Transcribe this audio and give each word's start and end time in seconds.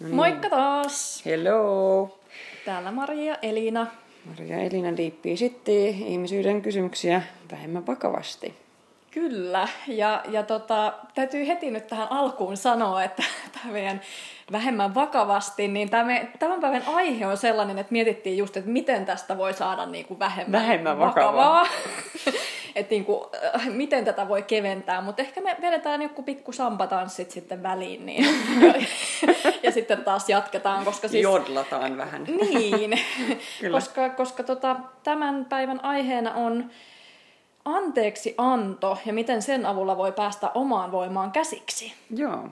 No 0.00 0.06
niin. 0.06 0.16
Moikka 0.16 0.50
taas! 0.50 1.22
Hello! 1.24 2.18
Täällä 2.64 2.90
Maria 2.90 3.36
Elina. 3.42 3.86
Maria 4.24 4.56
Elina 4.56 4.96
liippii 4.96 5.36
sitten 5.36 5.74
ihmisyyden 5.74 6.62
kysymyksiä 6.62 7.22
vähemmän 7.52 7.86
vakavasti. 7.86 8.54
Kyllä, 9.10 9.68
ja, 9.86 10.22
ja 10.28 10.42
tota, 10.42 10.92
täytyy 11.14 11.46
heti 11.46 11.70
nyt 11.70 11.86
tähän 11.86 12.12
alkuun 12.12 12.56
sanoa, 12.56 13.04
että 13.04 13.22
tämä 13.62 13.72
meidän 13.72 14.00
vähemmän 14.52 14.94
vakavasti, 14.94 15.68
niin 15.68 15.90
tämä 15.90 16.04
me, 16.04 16.28
tämän 16.38 16.60
päivän 16.60 16.82
aihe 16.86 17.26
on 17.26 17.36
sellainen, 17.36 17.78
että 17.78 17.92
mietittiin 17.92 18.38
just, 18.38 18.56
että 18.56 18.70
miten 18.70 19.06
tästä 19.06 19.38
voi 19.38 19.54
saada 19.54 19.86
niin 19.86 20.06
kuin 20.06 20.18
vähemmän, 20.18 20.62
Vähemmän 20.62 20.98
vakavaa. 20.98 21.66
että 22.76 22.90
niin 22.90 23.04
kuin, 23.04 23.20
äh, 23.54 23.68
miten 23.68 24.04
tätä 24.04 24.28
voi 24.28 24.42
keventää, 24.42 25.00
mutta 25.00 25.22
ehkä 25.22 25.40
me 25.40 25.56
vedetään 25.60 26.02
joku 26.02 26.22
pikku 26.22 26.52
sampatanssit 26.52 27.30
sitten 27.30 27.62
väliin, 27.62 28.06
niin, 28.06 28.26
ja 29.62 29.72
sitten 29.72 30.04
taas 30.04 30.28
jatketaan, 30.28 30.84
koska 30.84 31.08
siis... 31.08 31.22
Jodlataan 31.22 31.96
vähän. 31.96 32.24
Niin, 32.24 32.90
Kyllä. 33.60 33.76
koska, 33.76 34.08
koska 34.08 34.42
tota, 34.42 34.76
tämän 35.02 35.44
päivän 35.44 35.84
aiheena 35.84 36.34
on 36.34 36.70
anteeksi 37.64 38.34
anto 38.38 38.98
ja 39.06 39.12
miten 39.12 39.42
sen 39.42 39.66
avulla 39.66 39.96
voi 39.96 40.12
päästä 40.12 40.50
omaan 40.54 40.92
voimaan 40.92 41.32
käsiksi. 41.32 41.92
Joo. 42.10 42.48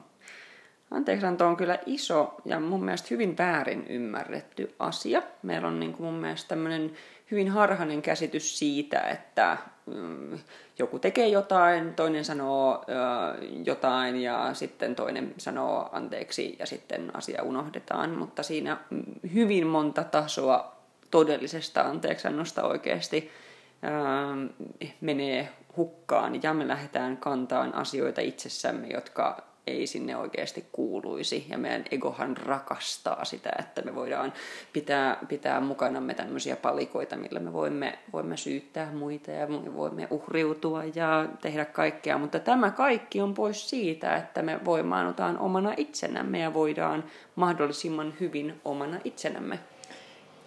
Anteeksianto 0.90 1.46
on 1.46 1.56
kyllä 1.56 1.78
iso 1.86 2.34
ja 2.44 2.60
mun 2.60 2.84
mielestä 2.84 3.08
hyvin 3.10 3.38
väärin 3.38 3.86
ymmärretty 3.88 4.74
asia. 4.78 5.22
Meillä 5.42 5.68
on 5.68 5.80
niin 5.80 5.92
kuin 5.92 6.06
mun 6.06 6.20
mielestä 6.20 6.48
tämmöinen 6.48 6.92
hyvin 7.30 7.48
harhainen 7.48 8.02
käsitys 8.02 8.58
siitä, 8.58 9.00
että 9.00 9.56
joku 10.78 10.98
tekee 10.98 11.28
jotain, 11.28 11.94
toinen 11.94 12.24
sanoo 12.24 12.84
jotain 13.64 14.22
ja 14.22 14.54
sitten 14.54 14.94
toinen 14.94 15.34
sanoo 15.38 15.88
anteeksi 15.92 16.56
ja 16.58 16.66
sitten 16.66 17.16
asia 17.16 17.42
unohdetaan. 17.42 18.10
Mutta 18.10 18.42
siinä 18.42 18.76
hyvin 19.34 19.66
monta 19.66 20.04
tasoa 20.04 20.74
todellisesta 21.10 21.80
anteeksiannosta 21.80 22.62
oikeasti 22.62 23.30
menee 25.00 25.48
hukkaan 25.76 26.42
ja 26.42 26.54
me 26.54 26.68
lähdetään 26.68 27.16
kantaan 27.16 27.74
asioita 27.74 28.20
itsessämme, 28.20 28.86
jotka 28.86 29.53
ei 29.66 29.86
sinne 29.86 30.16
oikeasti 30.16 30.66
kuuluisi. 30.72 31.46
Ja 31.50 31.58
meidän 31.58 31.84
egohan 31.90 32.36
rakastaa 32.36 33.24
sitä, 33.24 33.50
että 33.58 33.82
me 33.82 33.94
voidaan 33.94 34.32
pitää, 34.72 35.18
pitää 35.28 35.60
mukanamme 35.60 36.14
tämmöisiä 36.14 36.56
palikoita, 36.56 37.16
millä 37.16 37.40
me 37.40 37.52
voimme, 37.52 37.98
voimme 38.12 38.36
syyttää 38.36 38.92
muita 38.92 39.30
ja 39.30 39.46
me 39.46 39.74
voimme 39.74 40.08
uhriutua 40.10 40.84
ja 40.84 41.26
tehdä 41.40 41.64
kaikkea. 41.64 42.18
Mutta 42.18 42.38
tämä 42.38 42.70
kaikki 42.70 43.20
on 43.20 43.34
pois 43.34 43.70
siitä, 43.70 44.16
että 44.16 44.42
me 44.42 44.64
voimaannutaan 44.64 45.38
omana 45.38 45.74
itsenämme 45.76 46.38
ja 46.38 46.54
voidaan 46.54 47.04
mahdollisimman 47.36 48.14
hyvin 48.20 48.60
omana 48.64 48.98
itsenämme. 49.04 49.58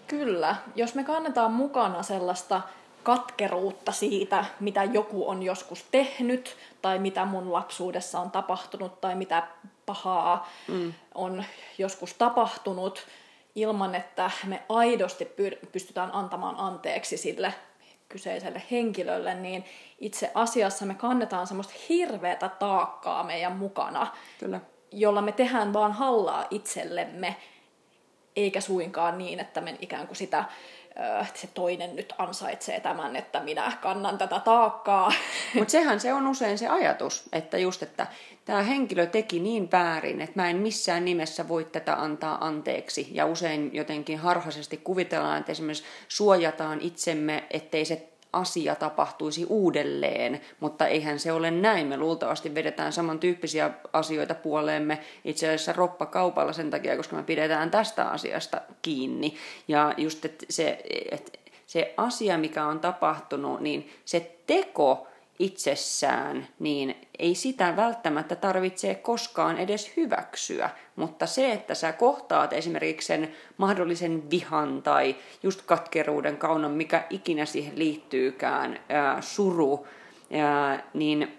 Kyllä, 0.08 0.56
jos 0.76 0.96
me 0.96 1.04
kannetaan 1.04 1.54
mukana 1.54 2.04
sellaista 2.04 2.62
katkeruutta 3.08 3.92
siitä, 3.92 4.46
mitä 4.60 4.84
joku 4.84 5.30
on 5.30 5.44
joskus 5.44 5.86
tehnyt, 5.92 6.58
tai 6.82 7.00
mitä 7.00 7.26
mun 7.26 7.54
lapsuudessa 7.54 8.20
on 8.20 8.32
tapahtunut, 8.32 9.02
tai 9.02 9.16
mitä 9.16 9.48
pahaa 9.86 10.50
mm. 10.68 10.94
on 11.16 11.44
joskus 11.78 12.14
tapahtunut, 12.14 13.08
ilman 13.56 13.96
että 13.96 14.32
me 14.46 14.64
aidosti 14.70 15.28
pystytään 15.72 16.14
antamaan 16.14 16.56
anteeksi 16.58 17.18
sille 17.18 17.54
kyseiselle 18.10 18.62
henkilölle, 18.72 19.34
niin 19.36 19.66
itse 20.00 20.32
asiassa 20.34 20.86
me 20.86 20.94
kannetaan 20.94 21.48
semmoista 21.48 21.74
hirveätä 21.90 22.50
taakkaa 22.50 23.24
meidän 23.24 23.56
mukana, 23.58 24.08
Kyllä. 24.40 24.60
jolla 24.92 25.22
me 25.22 25.32
tehdään 25.32 25.74
vaan 25.74 25.92
hallaa 25.92 26.48
itsellemme, 26.52 27.36
eikä 28.36 28.62
suinkaan 28.62 29.18
niin, 29.18 29.40
että 29.40 29.62
me 29.62 29.78
ikään 29.82 30.08
kuin 30.08 30.18
sitä 30.18 30.46
se 31.34 31.48
toinen 31.54 31.96
nyt 31.96 32.14
ansaitsee 32.18 32.80
tämän, 32.80 33.16
että 33.16 33.40
minä 33.40 33.72
kannan 33.82 34.18
tätä 34.18 34.40
taakkaa. 34.40 35.12
Mutta 35.56 35.72
sehän 35.72 36.00
se 36.00 36.14
on 36.14 36.28
usein 36.28 36.58
se 36.58 36.68
ajatus, 36.68 37.30
että 37.34 37.58
just, 37.58 37.84
että 37.84 38.08
tämä 38.46 38.64
henkilö 38.64 39.06
teki 39.06 39.40
niin 39.40 39.72
väärin, 39.72 40.22
että 40.22 40.42
mä 40.42 40.50
en 40.50 40.58
missään 40.58 41.06
nimessä 41.06 41.48
voi 41.48 41.66
tätä 41.66 41.94
antaa 41.94 42.46
anteeksi. 42.46 43.08
Ja 43.12 43.26
usein 43.26 43.70
jotenkin 43.74 44.18
harhaisesti 44.18 44.78
kuvitellaan, 44.78 45.40
että 45.40 45.52
esimerkiksi 45.52 45.84
suojataan 46.08 46.82
itsemme, 46.82 47.44
ettei 47.52 47.86
se 47.86 48.10
asia 48.34 48.76
tapahtuisi 48.76 49.46
uudelleen, 49.50 50.42
mutta 50.60 50.88
eihän 50.88 51.20
se 51.20 51.32
ole 51.32 51.52
näin. 51.52 51.88
Me 51.88 51.98
luultavasti 51.98 52.56
vedetään 52.56 52.94
samantyyppisiä 52.94 53.72
asioita 53.94 54.36
puoleemme 54.36 55.00
itse 55.26 55.48
asiassa 55.48 55.74
roppakaupalla 55.74 56.54
sen 56.54 56.70
takia, 56.70 56.98
koska 56.98 57.16
me 57.16 57.24
pidetään 57.24 57.72
tästä 57.72 58.10
asiasta 58.10 58.62
kiinni. 58.82 59.36
Ja 59.68 59.94
just 59.98 60.26
että 60.26 60.46
se, 60.50 60.84
että 61.12 61.32
se 61.66 61.94
asia, 61.98 62.38
mikä 62.38 62.66
on 62.66 62.80
tapahtunut, 62.80 63.62
niin 63.62 63.90
se 64.06 64.38
teko 64.48 65.08
itsessään, 65.40 66.48
niin 66.60 66.96
ei 67.20 67.36
sitä 67.36 67.76
välttämättä 67.76 68.36
tarvitse 68.36 68.96
koskaan 68.96 69.58
edes 69.58 69.92
hyväksyä. 69.98 70.70
Mutta 70.96 71.26
se, 71.26 71.52
että 71.52 71.76
sä 71.76 71.92
kohtaat 71.92 72.54
esimerkiksi 72.54 73.08
sen 73.08 73.36
mahdollisen 73.58 74.30
vihan 74.30 74.84
tai 74.84 75.16
just 75.44 75.62
katkeruuden, 75.62 76.38
kaunon, 76.38 76.72
mikä 76.72 77.04
ikinä 77.10 77.46
siihen 77.46 77.80
liittyykään, 77.80 78.80
ää, 78.90 79.22
suru, 79.22 79.88
ää, 80.34 80.84
niin, 80.94 81.38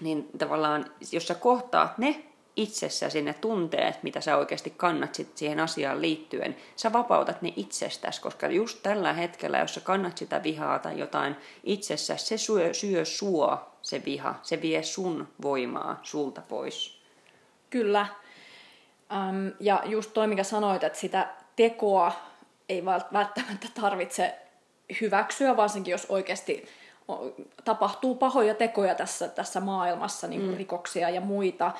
niin 0.00 0.28
tavallaan 0.38 0.84
jos 1.12 1.26
sä 1.26 1.34
kohtaat 1.34 1.98
ne 1.98 2.24
itsessäsi 2.56 3.22
ne 3.22 3.34
tunteet, 3.34 4.02
mitä 4.02 4.20
sä 4.20 4.36
oikeasti 4.36 4.70
kannat 4.76 5.14
sit 5.14 5.36
siihen 5.36 5.60
asiaan 5.60 6.02
liittyen, 6.02 6.56
sä 6.76 6.92
vapautat 6.92 7.42
ne 7.42 7.52
itsestäsi, 7.56 8.20
koska 8.20 8.48
just 8.48 8.78
tällä 8.82 9.12
hetkellä, 9.12 9.58
jos 9.58 9.74
sä 9.74 9.80
kannat 9.80 10.18
sitä 10.18 10.42
vihaa 10.42 10.78
tai 10.78 10.98
jotain 10.98 11.36
itsessä, 11.64 12.16
se 12.16 12.38
syö, 12.38 12.74
syö 12.74 13.04
sua, 13.04 13.76
se 13.82 14.02
viha, 14.04 14.34
se 14.42 14.62
vie 14.62 14.82
sun 14.82 15.28
voimaa 15.42 16.00
sulta 16.02 16.42
pois. 16.48 17.00
Kyllä. 17.70 18.06
Ähm, 19.12 19.48
ja 19.60 19.82
just 19.84 20.10
toi, 20.14 20.26
mikä 20.26 20.44
sanoit, 20.44 20.84
että 20.84 20.98
sitä 20.98 21.28
tekoa 21.56 22.12
ei 22.68 22.84
välttämättä 22.84 23.68
tarvitse 23.80 24.34
hyväksyä, 25.00 25.56
varsinkin 25.56 25.92
jos 25.92 26.06
oikeasti 26.08 26.68
tapahtuu 27.64 28.14
pahoja 28.14 28.54
tekoja 28.54 28.94
tässä, 28.94 29.28
tässä 29.28 29.60
maailmassa, 29.60 30.26
niin 30.26 30.40
kuin 30.40 30.50
mm. 30.50 30.58
rikoksia 30.58 31.10
ja 31.10 31.20
muita, 31.20 31.72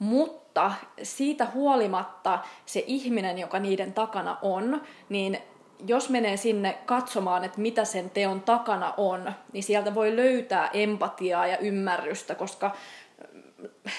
mutta 0.00 0.72
siitä 1.02 1.46
huolimatta 1.54 2.38
se 2.66 2.84
ihminen, 2.86 3.38
joka 3.38 3.58
niiden 3.58 3.92
takana 3.92 4.36
on, 4.42 4.82
niin 5.08 5.38
jos 5.86 6.08
menee 6.08 6.36
sinne 6.36 6.78
katsomaan, 6.86 7.44
että 7.44 7.60
mitä 7.60 7.84
sen 7.84 8.10
teon 8.10 8.40
takana 8.40 8.94
on, 8.96 9.32
niin 9.52 9.62
sieltä 9.62 9.94
voi 9.94 10.16
löytää 10.16 10.70
empatiaa 10.72 11.46
ja 11.46 11.58
ymmärrystä, 11.58 12.34
koska 12.34 12.70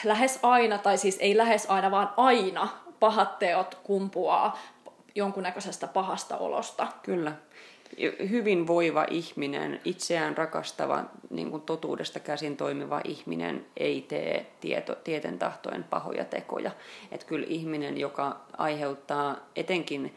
lähes 0.04 0.40
aina, 0.44 0.78
tai 0.78 0.98
siis 0.98 1.18
ei 1.20 1.38
lähes 1.38 1.66
aina, 1.70 1.92
vaan 1.92 2.14
aina 2.18 2.68
pahat 3.00 3.40
teot 3.40 3.76
kumpuaa 3.76 4.58
jonkunnäköisestä 5.16 5.88
pahasta 5.88 6.38
olosta. 6.38 6.88
Kyllä 7.04 7.32
hyvin 8.30 8.68
voiva 8.68 9.06
ihminen, 9.10 9.82
itseään 9.86 10.38
rakastava, 10.38 11.04
niin 11.30 11.52
kuin 11.52 11.62
totuudesta 11.62 12.20
käsin 12.20 12.58
toimiva 12.58 13.02
ihminen 13.04 13.66
ei 13.78 14.02
tee 14.02 14.46
tieto, 14.62 14.96
tieten 14.96 15.40
tahtoen 15.40 15.84
pahoja 15.84 16.26
tekoja. 16.26 16.72
Että 17.12 17.26
kyllä 17.26 17.46
ihminen, 17.50 17.98
joka 17.98 18.40
aiheuttaa 18.58 19.36
etenkin 19.56 20.16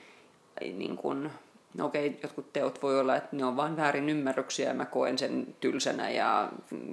niin 0.60 0.96
kuin, 0.96 1.30
no 1.76 1.86
okei, 1.86 2.18
jotkut 2.22 2.52
teot 2.52 2.82
voi 2.82 3.00
olla, 3.00 3.16
että 3.16 3.36
ne 3.36 3.44
on 3.44 3.56
vain 3.56 3.76
väärin 3.76 4.08
ymmärryksiä 4.08 4.68
ja 4.68 4.74
mä 4.74 4.84
koen 4.84 5.18
sen 5.18 5.46
tylsänä 5.60 6.10
ja 6.10 6.48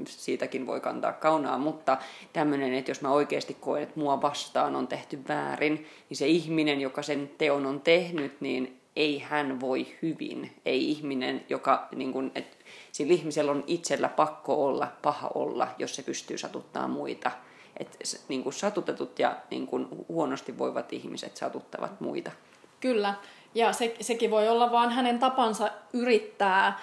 siitäkin 0.06 0.68
voi 0.68 0.80
kantaa 0.80 1.13
kaunaa, 1.13 1.58
mutta 1.58 1.98
tämmöinen, 2.34 2.74
että 2.74 2.92
jos 2.92 3.02
mä 3.02 3.12
oikeasti 3.12 3.58
koen, 3.59 3.84
että 3.84 4.00
mua 4.00 4.22
vastaan 4.22 4.75
on 4.75 4.88
tehty 4.88 5.19
väärin, 5.27 5.88
niin 6.10 6.18
se 6.18 6.27
ihminen, 6.27 6.81
joka 6.81 7.01
sen 7.01 7.31
teon 7.38 7.66
on 7.66 7.81
tehnyt, 7.81 8.42
niin 8.42 8.81
ei 8.95 9.19
hän 9.19 9.59
voi 9.59 9.88
hyvin. 10.01 10.51
Ei 10.65 10.89
ihminen, 10.89 11.45
joka, 11.49 11.88
niin 11.95 12.13
kuin, 12.13 12.31
että 12.35 12.57
sillä 12.91 13.13
ihmisellä 13.13 13.51
on 13.51 13.63
itsellä 13.67 14.07
pakko 14.09 14.65
olla, 14.65 14.88
paha 15.01 15.31
olla, 15.35 15.67
jos 15.77 15.95
se 15.95 16.03
pystyy 16.03 16.38
satuttaa 16.38 16.88
muita. 16.88 17.31
Et, 17.79 17.99
niin 18.27 18.43
kuin 18.43 18.53
satutetut 18.53 19.19
ja 19.19 19.38
niin 19.49 19.67
kuin 19.67 19.88
huonosti 20.09 20.57
voivat 20.57 20.93
ihmiset 20.93 21.38
satuttavat 21.38 22.01
muita. 22.01 22.31
Kyllä, 22.79 23.13
ja 23.55 23.73
se, 23.73 23.95
sekin 24.01 24.31
voi 24.31 24.49
olla 24.49 24.71
vaan 24.71 24.91
hänen 24.91 25.19
tapansa 25.19 25.71
yrittää 25.93 26.79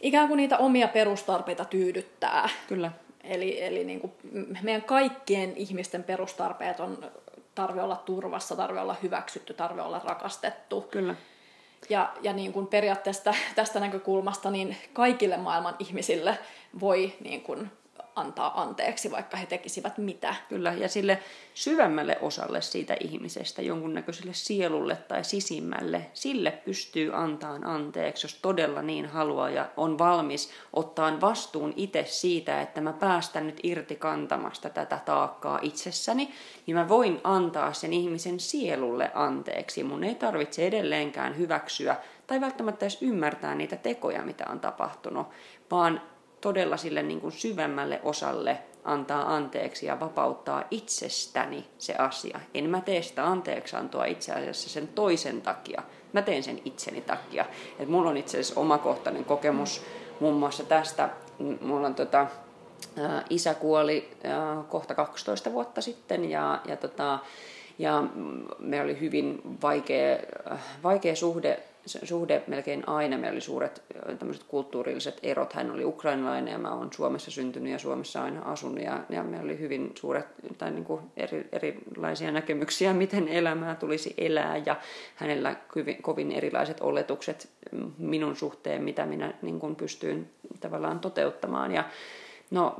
ikään 0.00 0.28
kuin 0.28 0.36
niitä 0.36 0.58
omia 0.58 0.88
perustarpeita 0.88 1.64
tyydyttää. 1.64 2.48
Kyllä. 2.68 2.92
Eli, 3.24 3.62
eli 3.62 3.84
niin 3.84 4.00
kuin 4.00 4.12
meidän 4.62 4.82
kaikkien 4.82 5.56
ihmisten 5.56 6.04
perustarpeet 6.04 6.80
on 6.80 7.10
tarve 7.54 7.82
olla 7.82 7.96
turvassa, 7.96 8.56
tarve 8.56 8.80
olla 8.80 8.96
hyväksytty, 9.02 9.54
tarve 9.54 9.82
olla 9.82 10.00
rakastettu. 10.04 10.80
Kyllä. 10.80 11.14
Ja, 11.88 12.12
ja 12.22 12.32
niin 12.32 12.52
kuin 12.52 12.66
periaatteessa 12.66 13.34
tästä 13.54 13.80
näkökulmasta 13.80 14.50
niin 14.50 14.76
kaikille 14.92 15.36
maailman 15.36 15.76
ihmisille 15.78 16.38
voi 16.80 17.12
niin 17.20 17.42
kuin 17.42 17.70
antaa 18.16 18.62
anteeksi, 18.62 19.10
vaikka 19.10 19.36
he 19.36 19.46
tekisivät 19.46 19.98
mitä. 19.98 20.34
Kyllä, 20.48 20.72
ja 20.72 20.88
sille 20.88 21.18
syvemmälle 21.54 22.18
osalle 22.20 22.62
siitä 22.62 22.96
ihmisestä, 23.00 23.62
jonkunnäköiselle 23.62 24.32
sielulle 24.34 24.96
tai 24.96 25.24
sisimmälle, 25.24 26.06
sille 26.14 26.50
pystyy 26.50 27.14
antaan 27.14 27.66
anteeksi, 27.66 28.24
jos 28.24 28.38
todella 28.42 28.82
niin 28.82 29.06
haluaa 29.06 29.50
ja 29.50 29.66
on 29.76 29.98
valmis 29.98 30.50
ottaa 30.72 31.20
vastuun 31.20 31.72
itse 31.76 32.04
siitä, 32.06 32.60
että 32.60 32.80
mä 32.80 32.92
päästän 32.92 33.46
nyt 33.46 33.60
irti 33.62 33.96
kantamasta 33.96 34.70
tätä 34.70 35.00
taakkaa 35.04 35.58
itsessäni, 35.62 36.30
niin 36.66 36.76
mä 36.76 36.88
voin 36.88 37.20
antaa 37.24 37.72
sen 37.72 37.92
ihmisen 37.92 38.40
sielulle 38.40 39.10
anteeksi. 39.14 39.84
Mun 39.84 40.04
ei 40.04 40.14
tarvitse 40.14 40.66
edelleenkään 40.66 41.38
hyväksyä 41.38 41.96
tai 42.26 42.40
välttämättä 42.40 42.84
edes 42.84 43.02
ymmärtää 43.02 43.54
niitä 43.54 43.76
tekoja, 43.76 44.22
mitä 44.22 44.44
on 44.50 44.60
tapahtunut, 44.60 45.26
vaan 45.70 46.00
todella 46.44 46.76
sille 46.76 47.02
niin 47.02 47.20
kuin 47.20 47.32
syvemmälle 47.32 48.00
osalle 48.02 48.58
antaa 48.84 49.34
anteeksi 49.34 49.86
ja 49.86 50.00
vapauttaa 50.00 50.64
itsestäni 50.70 51.64
se 51.78 51.94
asia. 51.94 52.40
En 52.54 52.70
mä 52.70 52.80
tee 52.80 53.02
sitä 53.02 53.26
anteeksiantoa 53.26 54.04
itse 54.04 54.32
asiassa 54.32 54.68
sen 54.68 54.88
toisen 54.88 55.42
takia. 55.42 55.82
Mä 56.12 56.22
teen 56.22 56.42
sen 56.42 56.60
itseni 56.64 57.00
takia. 57.00 57.44
Et 57.78 57.88
mulla 57.88 58.10
on 58.10 58.16
itse 58.16 58.40
asiassa 58.40 58.60
omakohtainen 58.60 59.24
kokemus 59.24 59.82
muun 60.20 60.34
muassa 60.34 60.64
tästä. 60.64 61.08
Mulla 61.60 61.86
on 61.86 61.94
tota, 61.94 62.20
ä, 62.20 63.22
isä 63.30 63.54
kuoli 63.54 64.10
ä, 64.24 64.62
kohta 64.62 64.94
12 64.94 65.52
vuotta 65.52 65.80
sitten 65.80 66.30
ja, 66.30 66.60
ja, 66.68 66.76
tota, 66.76 67.18
ja 67.78 68.04
me 68.58 68.82
oli 68.82 69.00
hyvin 69.00 69.40
vaikea, 69.62 70.18
vaikea 70.82 71.16
suhde 71.16 71.62
suhde 71.86 72.42
melkein 72.46 72.88
aina. 72.88 73.18
Meillä 73.18 73.34
oli 73.34 73.40
suuret 73.40 73.82
tämmöiset 74.18 74.44
kulttuurilliset 74.48 75.18
erot. 75.22 75.52
Hän 75.52 75.70
oli 75.70 75.84
ukrainalainen 75.84 76.52
ja 76.52 76.58
mä 76.58 76.74
olen 76.74 76.92
Suomessa 76.92 77.30
syntynyt 77.30 77.72
ja 77.72 77.78
Suomessa 77.78 78.22
aina 78.22 78.42
asunut. 78.42 78.84
Ja, 78.84 79.00
ja 79.08 79.22
meillä 79.22 79.44
oli 79.44 79.58
hyvin 79.58 79.92
suuret 79.94 80.26
tai 80.58 80.70
niin 80.70 80.84
kuin 80.84 81.00
eri, 81.16 81.48
erilaisia 81.52 82.32
näkemyksiä, 82.32 82.92
miten 83.04 83.28
elämää 83.28 83.74
tulisi 83.74 84.14
elää. 84.18 84.56
Ja 84.66 84.76
hänellä 85.14 85.56
hyvin, 85.76 86.02
kovin 86.02 86.32
erilaiset 86.32 86.80
oletukset 86.80 87.48
minun 87.98 88.36
suhteen, 88.36 88.82
mitä 88.82 89.06
minä 89.06 89.34
niin 89.42 89.60
kuin 89.60 89.76
pystyin 89.76 90.30
tavallaan 90.60 91.00
toteuttamaan. 91.00 91.72
Ja, 91.72 91.84
No, 92.50 92.76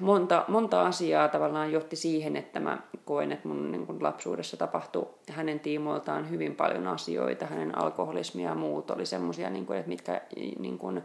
monta, 0.00 0.44
monta 0.48 0.82
asiaa 0.82 1.28
tavallaan 1.28 1.72
johti 1.72 1.96
siihen, 1.96 2.36
että 2.36 2.60
mä 2.60 2.78
koen, 3.04 3.32
että 3.32 3.48
mun 3.48 3.72
niin 3.72 3.86
kuin 3.86 4.02
lapsuudessa 4.02 4.56
tapahtui 4.56 5.08
hänen 5.30 5.60
tiimoiltaan 5.60 6.30
hyvin 6.30 6.56
paljon 6.56 6.86
asioita. 6.86 7.46
Hänen 7.46 7.78
alkoholismi 7.78 8.42
ja 8.42 8.54
muut 8.54 8.90
oli 8.90 9.06
semmoisia, 9.06 9.50
niin 9.50 9.72
että 9.72 9.88
mitkä 9.88 10.20
niin 10.58 10.78
kuin, 10.78 11.02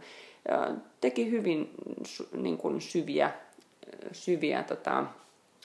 teki 1.00 1.30
hyvin 1.30 1.70
niin 2.36 2.58
kuin 2.58 2.80
syviä, 2.80 3.30
syviä 4.12 4.62
tota, 4.62 5.04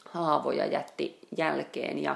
haavoja 0.10 0.66
jätti 0.66 1.18
jälkeen. 1.38 2.04
Ja 2.04 2.16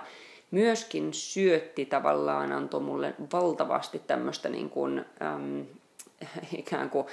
myöskin 0.51 1.13
syötti 1.13 1.85
tavallaan, 1.85 2.51
antoi 2.51 2.81
mulle 2.81 3.13
valtavasti 3.33 4.01
tämmöistä 4.07 4.49
niin 4.49 4.69
kuin, 4.69 5.05
äm, 5.21 5.65
ikään 6.57 6.89
kuin 6.89 7.07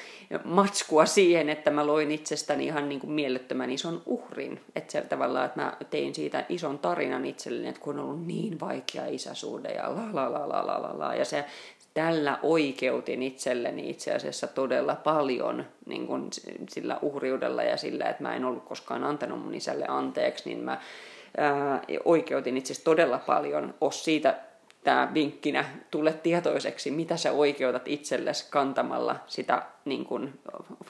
matskua 0.44 1.06
siihen, 1.06 1.48
että 1.48 1.70
mä 1.70 1.86
loin 1.86 2.10
itsestäni 2.10 2.66
ihan 2.66 2.88
niin 2.88 3.00
kuin 3.00 3.10
mielettömän 3.10 3.70
ison 3.70 4.02
uhrin. 4.06 4.60
Että 4.76 4.92
se 4.92 5.00
tavallaan, 5.00 5.46
että 5.46 5.60
mä 5.60 5.76
tein 5.90 6.14
siitä 6.14 6.44
ison 6.48 6.78
tarinan 6.78 7.26
itselleni, 7.26 7.68
että 7.68 7.80
kun 7.80 7.98
on 7.98 8.04
ollut 8.04 8.26
niin 8.26 8.60
vaikea 8.60 9.06
isäsuhde 9.06 9.68
ja 9.68 9.90
la 9.94 10.12
la 10.12 10.32
la 10.32 10.48
la 10.48 10.66
la 10.66 10.82
la, 10.82 10.98
la. 10.98 11.14
ja 11.14 11.24
se 11.24 11.44
tällä 11.94 12.38
oikeutin 12.42 13.22
itselleni 13.22 13.90
itse 13.90 14.14
asiassa 14.14 14.46
todella 14.46 14.94
paljon 14.94 15.64
niin 15.86 16.06
kuin 16.06 16.28
sillä 16.68 16.98
uhriudella 17.02 17.62
ja 17.62 17.76
sillä, 17.76 18.04
että 18.04 18.22
mä 18.22 18.36
en 18.36 18.44
ollut 18.44 18.64
koskaan 18.64 19.04
antanut 19.04 19.42
mun 19.44 19.54
isälle 19.54 19.84
anteeksi, 19.88 20.48
niin 20.48 20.64
mä 20.64 20.80
ää, 21.36 21.82
oikeutin 22.04 22.56
itse 22.56 22.84
todella 22.84 23.18
paljon. 23.18 23.74
Os 23.80 24.04
siitä 24.04 24.49
tämä 24.84 25.10
vinkkinä, 25.14 25.64
tule 25.90 26.12
tietoiseksi, 26.12 26.90
mitä 26.90 27.16
sä 27.16 27.32
oikeutat 27.32 27.88
itsellesi 27.88 28.46
kantamalla 28.50 29.16
sitä 29.26 29.62
niin 29.84 30.04
kuin, 30.04 30.40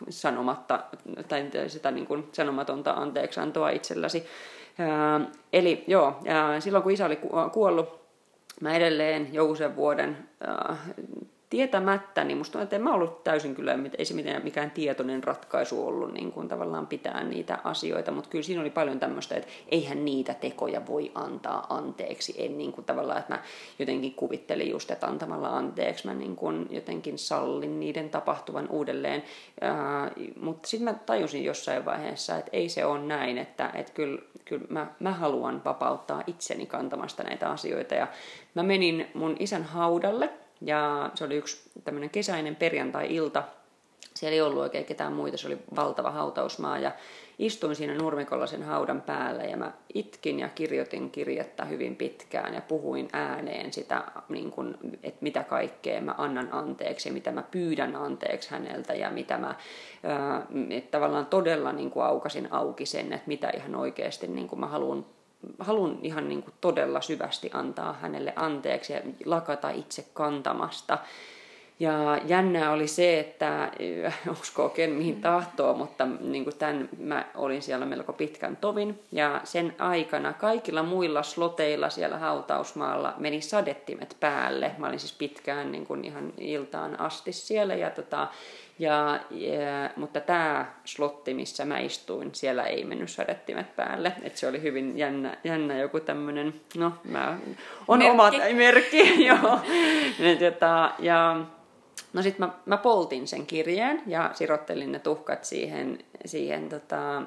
sanomatta, 0.08 0.80
tai 1.28 1.50
sitä 1.66 1.90
niin 1.90 2.06
kuin, 2.06 2.28
sanomatonta 2.32 2.92
anteeksiantoa 2.92 3.70
itselläsi. 3.70 4.26
Ää, 4.78 5.20
eli 5.52 5.84
joo, 5.86 6.18
ää, 6.26 6.60
silloin 6.60 6.82
kun 6.82 6.92
isä 6.92 7.06
oli 7.06 7.18
kuollut, 7.52 8.00
mä 8.60 8.74
edelleen 8.74 9.34
joku 9.34 9.54
sen 9.54 9.76
vuoden 9.76 10.28
ää, 10.40 10.76
tietämättä, 11.50 12.24
niin 12.24 12.38
musta 12.38 12.62
että 12.62 12.76
en 12.76 12.82
mä 12.82 12.94
ollut 12.94 13.24
täysin 13.24 13.54
kyllä, 13.54 13.78
ei 13.98 14.04
se 14.04 14.14
mitään, 14.14 14.42
mikään 14.42 14.70
tietoinen 14.70 15.24
ratkaisu 15.24 15.86
ollut 15.86 16.12
niin 16.12 16.32
kuin 16.32 16.48
tavallaan 16.48 16.86
pitää 16.86 17.24
niitä 17.24 17.58
asioita, 17.64 18.10
mutta 18.10 18.30
kyllä 18.30 18.42
siinä 18.42 18.60
oli 18.60 18.70
paljon 18.70 19.00
tämmöistä, 19.00 19.34
että 19.34 19.48
eihän 19.68 20.04
niitä 20.04 20.34
tekoja 20.34 20.86
voi 20.86 21.12
antaa 21.14 21.66
anteeksi. 21.68 22.34
En 22.38 22.58
niin 22.58 22.72
kuin 22.72 22.84
tavallaan, 22.84 23.18
että 23.18 23.34
mä 23.34 23.42
jotenkin 23.78 24.14
kuvittelin 24.14 24.70
just, 24.70 24.90
että 24.90 25.06
antamalla 25.06 25.48
anteeksi 25.48 26.06
mä 26.06 26.14
niin 26.14 26.36
kuin 26.36 26.66
jotenkin 26.70 27.18
sallin 27.18 27.80
niiden 27.80 28.10
tapahtuvan 28.10 28.68
uudelleen, 28.68 29.22
Ää, 29.60 30.10
mutta 30.40 30.68
sitten 30.68 30.84
mä 30.84 30.94
tajusin 31.06 31.44
jossain 31.44 31.84
vaiheessa, 31.84 32.36
että 32.36 32.50
ei 32.52 32.68
se 32.68 32.84
ole 32.84 33.00
näin, 33.00 33.38
että, 33.38 33.70
että 33.74 33.92
kyllä, 33.92 34.22
kyllä 34.44 34.66
mä, 34.68 34.86
mä 35.00 35.12
haluan 35.12 35.64
vapauttaa 35.64 36.22
itseni 36.26 36.66
kantamasta 36.66 37.22
näitä 37.22 37.50
asioita 37.50 37.94
ja 37.94 38.06
mä 38.54 38.62
menin 38.62 39.06
mun 39.14 39.36
isän 39.38 39.64
haudalle, 39.64 40.30
ja 40.60 41.10
se 41.14 41.24
oli 41.24 41.36
yksi 41.36 41.70
tämmöinen 41.84 42.10
kesäinen 42.10 42.56
perjantai-ilta. 42.56 43.42
Siellä 44.14 44.34
ei 44.34 44.40
ollut 44.40 44.62
oikein 44.62 44.84
ketään 44.84 45.12
muita, 45.12 45.36
se 45.36 45.46
oli 45.46 45.58
valtava 45.76 46.10
hautausmaa 46.10 46.78
ja 46.78 46.92
istuin 47.38 47.76
siinä 47.76 47.94
nurmikolla 47.94 48.46
sen 48.46 48.62
haudan 48.62 49.02
päällä 49.02 49.42
ja 49.44 49.56
mä 49.56 49.72
itkin 49.94 50.40
ja 50.40 50.48
kirjoitin 50.48 51.10
kirjettä 51.10 51.64
hyvin 51.64 51.96
pitkään 51.96 52.54
ja 52.54 52.60
puhuin 52.60 53.08
ääneen 53.12 53.72
sitä, 53.72 54.04
niin 54.28 54.50
kun, 54.50 54.78
että 55.02 55.18
mitä 55.20 55.44
kaikkea 55.44 56.00
mä 56.00 56.14
annan 56.18 56.48
anteeksi 56.52 57.08
ja 57.08 57.12
mitä 57.12 57.32
mä 57.32 57.42
pyydän 57.42 57.96
anteeksi 57.96 58.50
häneltä 58.50 58.94
ja 58.94 59.10
mitä 59.10 59.38
mä 59.38 59.54
että 60.70 60.90
tavallaan 60.90 61.26
todella 61.26 61.72
niin 61.72 61.92
aukasin 62.04 62.52
auki 62.52 62.86
sen, 62.86 63.12
että 63.12 63.28
mitä 63.28 63.50
ihan 63.56 63.74
oikeasti 63.74 64.26
niin 64.26 64.48
mä 64.56 64.66
haluan 64.66 65.06
haluan 65.58 65.98
ihan 66.02 66.28
niin 66.28 66.42
kuin 66.42 66.54
todella 66.60 67.00
syvästi 67.00 67.50
antaa 67.52 67.92
hänelle 67.92 68.32
anteeksi 68.36 68.92
ja 68.92 69.00
lakata 69.24 69.70
itse 69.70 70.06
kantamasta. 70.14 70.98
Ja 71.80 72.20
jännää 72.26 72.72
oli 72.72 72.86
se, 72.86 73.20
että 73.20 73.72
uskoo 74.40 74.68
ken 74.68 74.90
mihin 74.90 75.20
tahtoo, 75.20 75.74
mutta 75.74 76.06
niin 76.20 76.44
kuin 76.44 76.56
tämän 76.56 76.88
mä 76.98 77.24
olin 77.34 77.62
siellä 77.62 77.86
melko 77.86 78.12
pitkän 78.12 78.56
tovin. 78.56 79.00
Ja 79.12 79.40
sen 79.44 79.74
aikana 79.78 80.32
kaikilla 80.32 80.82
muilla 80.82 81.22
sloteilla 81.22 81.90
siellä 81.90 82.18
hautausmaalla 82.18 83.14
meni 83.18 83.40
sadettimet 83.40 84.16
päälle. 84.20 84.72
Mä 84.78 84.88
olin 84.88 85.00
siis 85.00 85.16
pitkään 85.18 85.72
niin 85.72 85.86
kuin 85.86 86.04
ihan 86.04 86.32
iltaan 86.38 87.00
asti 87.00 87.32
siellä 87.32 87.74
ja 87.74 87.90
tota, 87.90 88.28
ja, 88.80 89.20
ja, 89.30 89.90
mutta 89.96 90.20
tämä 90.20 90.66
slotti, 90.84 91.34
missä 91.34 91.64
mä 91.64 91.78
istuin, 91.78 92.34
siellä 92.34 92.62
ei 92.62 92.84
mennyt 92.84 93.10
sadettimet 93.10 93.76
päälle. 93.76 94.12
Et 94.22 94.36
se 94.36 94.48
oli 94.48 94.62
hyvin 94.62 94.98
jännä, 94.98 95.36
jännä 95.44 95.78
joku 95.78 96.00
tämmöinen, 96.00 96.60
no 96.76 96.92
mä, 97.04 97.38
on 97.88 97.98
merkki. 97.98 98.10
oma 98.10 98.30
merkki. 98.54 99.24
joo. 99.26 99.60
ja, 100.18 100.50
tota, 100.50 100.92
ja 100.98 101.40
no 102.12 102.22
sit 102.22 102.38
mä, 102.38 102.48
mä 102.66 102.76
poltin 102.76 103.28
sen 103.28 103.46
kirjeen 103.46 104.02
ja 104.06 104.30
sirottelin 104.34 104.92
ne 104.92 104.98
tuhkat 104.98 105.44
siihen, 105.44 105.98
siihen 106.24 106.68
tota, 106.68 107.22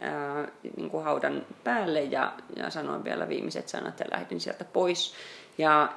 ää, 0.00 0.48
niin 0.76 0.90
kuin 0.90 1.04
haudan 1.04 1.46
päälle 1.64 2.02
ja, 2.02 2.32
ja 2.56 2.70
sanoin 2.70 3.04
vielä 3.04 3.28
viimeiset 3.28 3.68
sanat 3.68 4.00
ja 4.00 4.06
lähdin 4.10 4.40
sieltä 4.40 4.64
pois. 4.64 5.14
Ja 5.58 5.92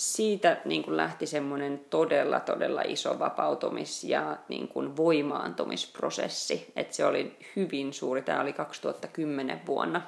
siitä 0.00 0.56
niin 0.64 0.82
kuin 0.82 0.96
lähti 0.96 1.26
semmoinen 1.26 1.80
todella, 1.90 2.40
todella 2.40 2.82
iso 2.82 3.18
vapautumis- 3.18 4.08
ja 4.08 4.36
niin 4.48 4.68
kuin 4.68 4.96
voimaantumisprosessi. 4.96 6.72
Et 6.76 6.92
se 6.92 7.04
oli 7.04 7.36
hyvin 7.56 7.92
suuri. 7.92 8.22
Tämä 8.22 8.40
oli 8.40 8.52
2010 8.52 9.60
vuonna 9.66 10.02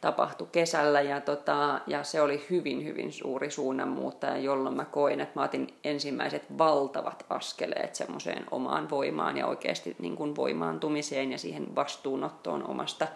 tapahtui 0.00 0.48
kesällä 0.52 1.00
ja, 1.00 1.20
tota, 1.20 1.80
ja 1.86 2.04
se 2.04 2.20
oli 2.20 2.46
hyvin, 2.50 2.84
hyvin 2.84 3.12
suuri 3.12 3.50
suunnanmuuttaja, 3.50 4.36
jolloin 4.36 4.76
mä 4.76 4.84
koin, 4.84 5.20
että 5.20 5.40
mä 5.40 5.44
otin 5.44 5.74
ensimmäiset 5.84 6.58
valtavat 6.58 7.26
askeleet 7.30 7.94
semmoiseen 7.94 8.44
omaan 8.50 8.90
voimaan 8.90 9.36
ja 9.36 9.46
oikeasti 9.46 9.96
niin 9.98 10.16
kuin 10.16 10.36
voimaantumiseen 10.36 11.32
ja 11.32 11.38
siihen 11.38 11.74
vastuunottoon 11.74 12.70
omasta, 12.70 13.08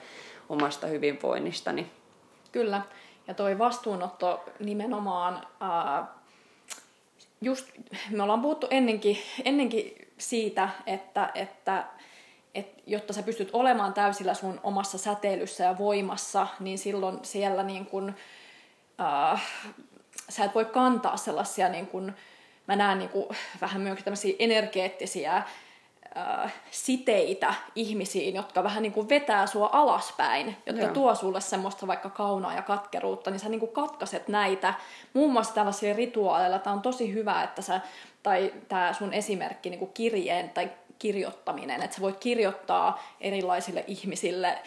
omasta 0.48 0.86
hyvinvoinnistani. 0.86 1.90
Kyllä. 2.52 2.82
Ja 3.30 3.34
toi 3.34 3.58
vastuunotto 3.58 4.44
nimenomaan, 4.60 5.46
ää, 5.60 6.06
just 7.40 7.66
me 8.10 8.22
ollaan 8.22 8.42
puhuttu 8.42 8.66
ennenkin, 8.70 9.18
ennenkin 9.44 10.08
siitä, 10.18 10.68
että, 10.86 11.30
että 11.34 11.84
et 12.54 12.82
jotta 12.86 13.12
sä 13.12 13.22
pystyt 13.22 13.50
olemaan 13.52 13.94
täysillä 13.94 14.34
sun 14.34 14.60
omassa 14.62 14.98
säteilyssä 14.98 15.64
ja 15.64 15.78
voimassa, 15.78 16.46
niin 16.60 16.78
silloin 16.78 17.18
siellä 17.22 17.62
niin 17.62 17.86
kun, 17.86 18.14
ää, 18.98 19.38
sä 20.28 20.44
et 20.44 20.54
voi 20.54 20.64
kantaa 20.64 21.16
sellaisia, 21.16 21.68
niin 21.68 21.86
kun, 21.86 22.12
mä 22.66 22.76
näen 22.76 22.98
niin 22.98 23.10
kun, 23.10 23.28
vähän 23.60 23.80
myöskin 23.80 24.04
tämmöisiä 24.04 24.34
energeettisiä 24.38 25.42
äh, 26.16 26.54
siteitä 26.70 27.54
ihmisiin, 27.74 28.34
jotka 28.34 28.64
vähän 28.64 28.82
niin 28.82 28.92
kuin 28.92 29.08
vetää 29.08 29.46
sua 29.46 29.70
alaspäin, 29.72 30.56
jotka 30.66 30.82
Joo. 30.82 30.92
tuo 30.92 31.14
sulle 31.14 31.40
semmoista 31.40 31.86
vaikka 31.86 32.10
kaunaa 32.10 32.54
ja 32.54 32.62
katkeruutta, 32.62 33.30
niin 33.30 33.40
sä 33.40 33.48
niin 33.48 33.60
kuin 33.60 33.72
katkaset 33.72 34.28
näitä 34.28 34.74
muun 35.14 35.32
muassa 35.32 35.54
tällaisilla 35.54 35.96
rituaaleilla. 35.96 36.58
Tämä 36.58 36.74
on 36.76 36.82
tosi 36.82 37.12
hyvä, 37.12 37.42
että 37.42 37.62
sä, 37.62 37.80
tai 38.22 38.52
tämä 38.68 38.92
sun 38.92 39.12
esimerkki 39.12 39.70
niin 39.70 39.78
kuin 39.78 39.92
kirjeen 39.92 40.50
tai 40.50 40.70
kirjoittaminen, 40.98 41.82
että 41.82 41.96
sä 41.96 42.02
voit 42.02 42.16
kirjoittaa 42.20 43.02
erilaisille 43.20 43.84
ihmisille 43.86 44.58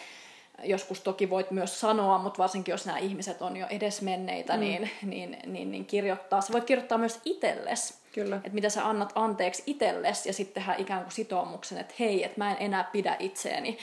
joskus 0.62 1.00
toki 1.00 1.30
voit 1.30 1.50
myös 1.50 1.80
sanoa, 1.80 2.18
mutta 2.18 2.38
varsinkin 2.38 2.72
jos 2.72 2.86
nämä 2.86 2.98
ihmiset 2.98 3.42
on 3.42 3.56
jo 3.56 3.66
edesmenneitä, 3.70 4.54
mm. 4.54 4.60
niin, 4.60 4.90
niin, 5.02 5.38
niin, 5.46 5.70
niin 5.70 5.86
kirjoittaa. 5.86 6.40
Sä 6.40 6.52
voit 6.52 6.64
kirjoittaa 6.64 6.98
myös 6.98 7.20
itsellesi. 7.24 7.94
Kyllä. 8.14 8.36
Että 8.36 8.50
mitä 8.50 8.68
sä 8.68 8.88
annat 8.88 9.12
anteeksi 9.14 9.62
itsellesi 9.66 10.28
ja 10.28 10.32
sitten 10.32 10.62
tehdä 10.62 10.74
ikään 10.78 11.02
kuin 11.02 11.12
sitoumuksen, 11.12 11.78
että 11.78 11.94
hei, 12.00 12.24
että 12.24 12.38
mä 12.38 12.50
en 12.50 12.56
enää 12.60 12.84
pidä 12.84 13.16
itseäni 13.18 13.78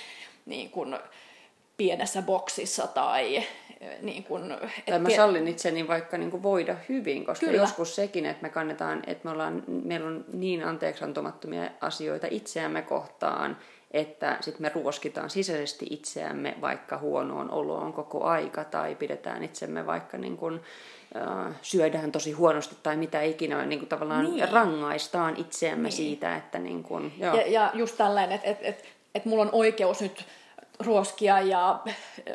niin 0.46 0.70
kuin 0.70 1.00
pienessä 1.78 2.22
boksissa 2.22 2.88
tai 2.88 3.44
niin 4.02 4.24
kuin, 4.24 4.54
tai 4.90 5.00
mä 5.00 5.10
sallin 5.10 5.48
itseni 5.48 5.88
vaikka 5.88 6.18
niin 6.18 6.32
kuin 6.32 6.44
voida 6.44 6.76
hyvin, 6.90 7.26
koska 7.26 7.46
Kyllä. 7.46 7.62
joskus 7.62 7.96
sekin, 7.96 8.26
että 8.26 8.42
me 8.42 8.50
kannetaan, 8.50 9.04
että 9.08 9.22
me 9.24 9.32
ollaan, 9.32 9.64
meillä 9.68 10.08
on 10.08 10.26
niin 10.34 10.64
anteeksiantomattomia 10.66 11.70
asioita 11.82 12.28
itseämme 12.30 12.82
kohtaan, 12.82 13.58
että 13.92 14.38
sitten 14.42 14.62
me 14.62 14.72
ruoskitaan 14.76 15.30
sisäisesti 15.30 15.88
itseämme 15.90 16.56
vaikka 16.62 16.98
huonoon 16.98 17.52
oloon 17.52 17.94
koko 17.94 18.24
aika 18.24 18.64
tai 18.64 18.96
pidetään 18.96 19.44
itsemme 19.44 19.86
vaikka 19.86 20.18
niin 20.18 20.38
kuin, 20.38 20.62
äh, 21.16 21.56
syödään 21.62 22.12
tosi 22.12 22.32
huonosti 22.32 22.76
tai 22.84 22.98
mitä 22.98 23.22
ikinä, 23.22 23.66
niin 23.66 23.80
kuin 23.80 23.90
tavallaan 23.90 24.26
niin. 24.26 24.50
rangaistaan 24.50 25.36
itseämme 25.38 25.88
niin. 25.88 25.98
siitä, 25.98 26.36
että 26.36 26.60
niin 26.60 26.84
kuin, 26.84 27.14
joo. 27.18 27.36
Ja, 27.36 27.48
ja 27.48 27.72
just 27.74 27.98
tällainen, 27.98 28.36
että 28.36 28.50
et, 28.50 28.58
et, 28.62 28.86
et 29.16 29.26
mulla 29.26 29.44
on 29.44 29.50
oikeus 29.52 30.02
nyt 30.02 30.26
ruoskia 30.80 31.42
ja 31.42 31.80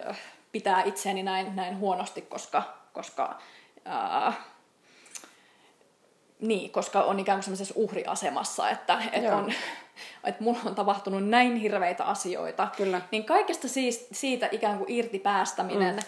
äh, 0.09 0.19
pitää 0.57 0.83
itseäni 0.83 1.23
näin, 1.23 1.57
näin 1.57 1.79
huonosti, 1.79 2.23
koska, 2.23 2.63
koska 2.93 3.39
äh, 3.89 4.39
niin, 6.41 6.71
koska 6.71 7.03
on 7.03 7.21
ikään 7.21 7.37
kuin 7.37 7.45
sellaisessa 7.45 7.75
uhriasemassa, 7.77 8.71
että, 8.71 8.99
että, 9.13 9.37
on, 9.37 9.53
että 10.25 10.45
mulla 10.45 10.59
on 10.65 10.75
tapahtunut 10.75 11.29
näin 11.29 11.57
hirveitä 11.57 12.05
asioita. 12.05 12.69
Kyllä. 12.77 13.01
Niin 13.11 13.25
kaikesta 13.25 13.69
siis, 13.69 14.07
siitä 14.13 14.49
ikään 14.53 14.79
kuin 14.79 14.91
irti 14.91 15.19
päästäminen. 15.19 15.97
Mm. 15.97 16.03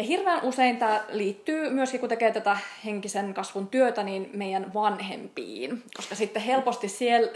Ja 0.00 0.04
hirveän 0.06 0.40
usein 0.42 0.76
tämä 0.76 1.00
liittyy 1.08 1.70
myöskin, 1.70 2.00
kun 2.00 2.08
tekee 2.08 2.30
tätä 2.30 2.58
henkisen 2.84 3.34
kasvun 3.34 3.68
työtä, 3.68 4.02
niin 4.02 4.30
meidän 4.32 4.74
vanhempiin. 4.74 5.82
Koska 5.96 6.14
sitten 6.14 6.42
helposti 6.42 6.88
siellä 6.88 7.30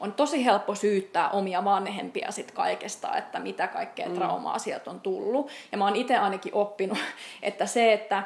on 0.00 0.12
tosi 0.12 0.44
helppo 0.44 0.74
syyttää 0.74 1.30
omia 1.30 1.64
vanhempia 1.64 2.32
sit 2.32 2.50
kaikesta, 2.50 3.16
että 3.16 3.38
mitä 3.38 3.68
kaikkea 3.68 4.08
mm. 4.08 4.14
traumaa 4.14 4.58
sieltä 4.58 4.90
on 4.90 5.00
tullut. 5.00 5.50
Ja 5.72 5.78
mä 5.78 5.84
oon 5.84 5.96
itse 5.96 6.16
ainakin 6.16 6.54
oppinut, 6.54 6.98
että 7.42 7.66
se, 7.66 7.92
että 7.92 8.22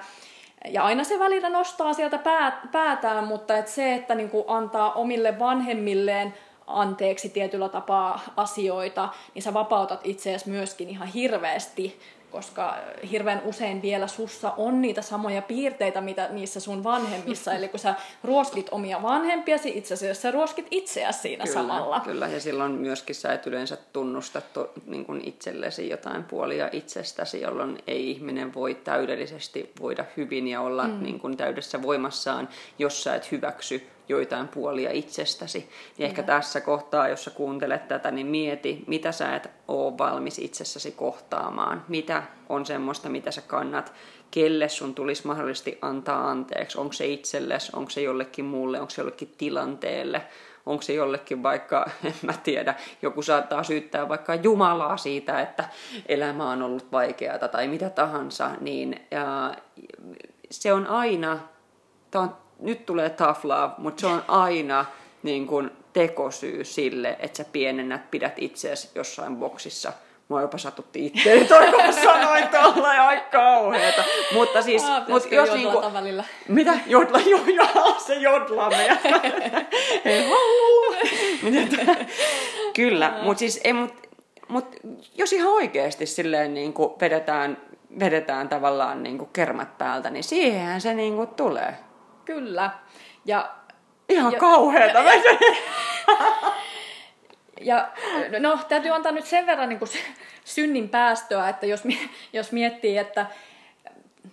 ja 0.68 0.84
aina 0.84 1.04
se 1.04 1.18
välillä 1.18 1.48
nostaa 1.48 1.92
sieltä 1.92 2.18
päätään, 2.72 3.24
mutta 3.24 3.56
et 3.56 3.68
se, 3.68 3.94
että 3.94 4.14
niinku 4.14 4.44
antaa 4.48 4.92
omille 4.92 5.38
vanhemmilleen 5.38 6.34
anteeksi 6.66 7.28
tietyllä 7.28 7.68
tapaa 7.68 8.20
asioita, 8.36 9.08
niin 9.34 9.42
sä 9.42 9.54
vapautat 9.54 10.00
itseäsi 10.04 10.50
myöskin 10.50 10.88
ihan 10.88 11.08
hirveästi 11.08 12.00
koska 12.30 12.76
hirveän 13.10 13.42
usein 13.44 13.82
vielä 13.82 14.06
sussa 14.06 14.50
on 14.56 14.82
niitä 14.82 15.02
samoja 15.02 15.42
piirteitä, 15.42 16.00
mitä 16.00 16.28
niissä 16.30 16.60
sun 16.60 16.84
vanhemmissa. 16.84 17.52
Eli 17.52 17.68
kun 17.68 17.80
sä 17.80 17.94
ruoskit 18.24 18.68
omia 18.70 19.02
vanhempiasi, 19.02 19.72
itse 19.74 19.94
asiassa 19.94 20.22
sä 20.22 20.30
ruoskit 20.30 20.66
itseäsi 20.70 21.18
siinä 21.18 21.44
kyllä, 21.44 21.54
samalla. 21.54 22.00
Kyllä, 22.00 22.28
ja 22.28 22.40
silloin 22.40 22.72
myöskin 22.72 23.14
sä 23.14 23.32
et 23.32 23.46
yleensä 23.46 23.76
tunnusta 23.92 24.40
to, 24.40 24.72
niin 24.86 25.04
kuin 25.04 25.20
itsellesi 25.24 25.88
jotain 25.88 26.24
puolia 26.24 26.68
itsestäsi, 26.72 27.40
jolloin 27.40 27.78
ei 27.86 28.10
ihminen 28.10 28.54
voi 28.54 28.74
täydellisesti 28.74 29.72
voida 29.80 30.04
hyvin 30.16 30.48
ja 30.48 30.60
olla 30.60 30.88
mm. 30.88 31.02
niin 31.02 31.20
kuin 31.20 31.36
täydessä 31.36 31.82
voimassaan, 31.82 32.48
jos 32.78 33.02
sä 33.02 33.14
et 33.14 33.30
hyväksy 33.30 33.86
joitain 34.10 34.48
puolia 34.48 34.90
itsestäsi. 34.90 35.70
Niin 35.98 36.06
ehkä 36.06 36.22
tässä 36.22 36.60
kohtaa, 36.60 37.08
jos 37.08 37.24
sä 37.24 37.30
kuuntelet 37.30 37.88
tätä, 37.88 38.10
niin 38.10 38.26
mieti, 38.26 38.84
mitä 38.86 39.12
sä 39.12 39.36
et 39.36 39.50
ole 39.68 39.98
valmis 39.98 40.38
itsessäsi 40.38 40.92
kohtaamaan. 40.92 41.84
Mitä 41.88 42.22
on 42.48 42.66
semmoista, 42.66 43.08
mitä 43.08 43.30
sä 43.30 43.40
kannat, 43.40 43.92
kelle 44.30 44.68
sun 44.68 44.94
tulisi 44.94 45.26
mahdollisesti 45.26 45.78
antaa 45.82 46.30
anteeksi. 46.30 46.78
Onko 46.78 46.92
se 46.92 47.06
itsellesi, 47.06 47.72
onko 47.76 47.90
se 47.90 48.00
jollekin 48.02 48.44
muulle, 48.44 48.80
onko 48.80 48.90
se 48.90 49.00
jollekin 49.00 49.34
tilanteelle, 49.38 50.22
onko 50.66 50.82
se 50.82 50.92
jollekin 50.92 51.42
vaikka, 51.42 51.86
en 52.04 52.14
mä 52.22 52.32
tiedä, 52.42 52.74
joku 53.02 53.22
saattaa 53.22 53.62
syyttää 53.62 54.08
vaikka 54.08 54.34
Jumalaa 54.34 54.96
siitä, 54.96 55.40
että 55.40 55.68
elämä 56.08 56.50
on 56.50 56.62
ollut 56.62 56.92
vaikeaa 56.92 57.38
tai 57.38 57.68
mitä 57.68 57.90
tahansa, 57.90 58.50
niin 58.60 59.00
ja, 59.10 59.54
se 60.50 60.72
on 60.72 60.86
aina, 60.86 61.38
tämä 62.10 62.24
on 62.24 62.36
nyt 62.60 62.86
tulee 62.86 63.10
tough 63.10 63.44
love, 63.44 63.72
mutta 63.78 64.00
se 64.00 64.06
on 64.06 64.24
aina 64.28 64.84
niin 65.22 65.46
kuin 65.46 65.70
tekosyy 65.92 66.64
sille, 66.64 67.16
että 67.18 67.36
sä 67.36 67.44
pienennät, 67.52 68.10
pidät 68.10 68.32
itseäsi 68.36 68.90
jossain 68.94 69.36
boksissa. 69.36 69.92
Mua 70.28 70.40
jopa 70.40 70.58
satutti 70.58 71.06
itseäni 71.06 71.44
toi, 71.44 71.66
kun 71.66 71.92
sanoin 71.92 72.48
tuolla 72.48 72.94
ja 72.94 73.06
aika 73.06 73.26
kauheeta. 73.30 74.04
Mutta 74.32 74.62
siis, 74.62 74.84
ah, 74.84 75.08
mut 75.08 75.32
jos 75.32 75.52
niinku... 75.52 75.82
välillä. 75.92 76.24
Mitä? 76.48 76.78
Jodla, 76.86 77.18
jo, 77.18 77.38
jo, 77.46 77.66
se 78.06 78.14
jodla 78.14 78.70
Kyllä, 82.74 83.18
mutta 83.22 83.38
siis 83.38 83.60
ei, 83.64 83.72
mut, 83.72 83.94
mut, 84.48 84.76
jos 85.14 85.32
ihan 85.32 85.52
oikeasti 85.52 86.06
silleen 86.06 86.54
niin 86.54 86.72
kuin 86.72 86.92
vedetään, 87.00 87.56
vedetään 87.98 88.48
tavallaan 88.48 89.02
niin 89.02 89.18
kuin 89.18 89.30
kermat 89.32 89.78
päältä, 89.78 90.10
niin 90.10 90.24
siihenhän 90.24 90.80
se 90.80 90.94
niin 90.94 91.16
kuin 91.16 91.28
tulee. 91.28 91.76
Kyllä. 92.24 92.70
Ja, 93.24 93.50
Ihan 94.08 94.32
ja, 94.32 94.38
kauheeta. 94.38 94.98
Ja, 94.98 95.12
ja, 97.60 97.88
no, 98.38 98.58
täytyy 98.68 98.90
antaa 98.90 99.12
nyt 99.12 99.26
sen 99.26 99.46
verran 99.46 99.68
niin 99.68 99.78
kuin 99.78 99.90
synnin 100.44 100.88
päästöä, 100.88 101.48
että 101.48 101.66
jos, 101.66 101.82
jos 102.32 102.52
miettii, 102.52 102.98
että 102.98 103.26